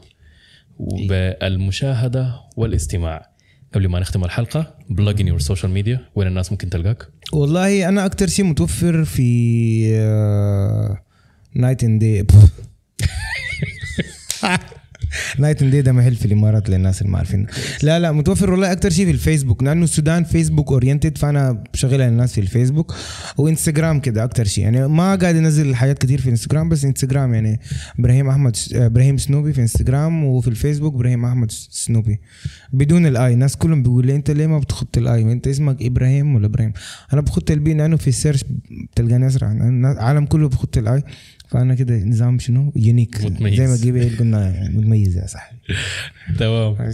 [0.79, 3.33] بالمشاهدة والاستماع.
[3.73, 8.05] قبل ما نختم الحلقة plug in your social media وين الناس ممكن تلقاك؟ والله أنا
[8.05, 9.23] أكتر شيء متوفر في
[11.55, 12.25] Night and Day
[15.39, 17.47] Night and Day ده محل في الإمارات للناس اللي ما عارفين.
[17.83, 22.33] لا لا متوفر والله أكتر شيء في الفيسبوك لأنه السودان فيسبوك oriented فأنا بشغلها للناس
[22.33, 22.95] في الفيسبوك.
[23.37, 24.63] وإنستغرام كده أكتر شيء.
[24.63, 27.59] يعني ما قاعد أنزل حاجات كتير في إنستغرام بس إنستغرام يعني
[27.99, 32.19] إبراهيم أحمد إبراهيم سنوبي في إنستغرام وفي الفيسبوك إبراهيم أحمد سنوبي.
[32.73, 35.77] بدون ال I الناس كلهم بيقول لي أنت ليه ما بتخط ال I أنت اسمك
[35.81, 36.73] إبراهيم ولا إبراهيم؟
[37.13, 38.43] أنا بخط ال B لأنه في ال search
[38.91, 41.03] بتلقاني اسرع العالم كله بخط ال I
[41.53, 43.57] فأنا كده نظام شنو؟ unique متميز.
[43.57, 45.57] زي ما جيبي قلنا متميز يا صاحبي.
[46.39, 46.91] تمام.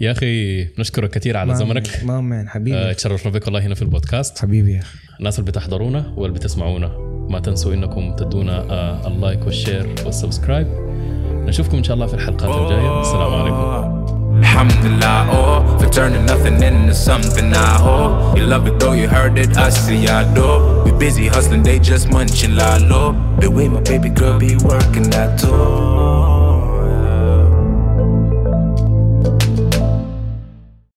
[0.00, 2.04] يا أخي نشكرك كثير على زمنك.
[2.04, 2.76] my man حبيبي.
[2.76, 4.38] آه، تشرفنا بك والله هنا في البودكاست.
[4.38, 4.98] حبيبي يا أخي.
[5.18, 6.88] الناس اللي بتحضرونا واللي بتسمعونا
[7.30, 10.66] ما تنسوا إنكم تدونا آه، ال like وال share وال subscribe.
[11.48, 13.00] نشوفكم إن شاء الله في الحلقات الجاية.
[13.00, 14.03] السلام عليكم.
[14.36, 18.34] الحمد لله, oh, for turning nothing into something I owe.
[18.36, 20.82] You love it though, you heard it, I see, I do.
[20.84, 23.12] We busy hustling, they just munching la low.
[23.40, 26.43] The way my baby girl be working that too.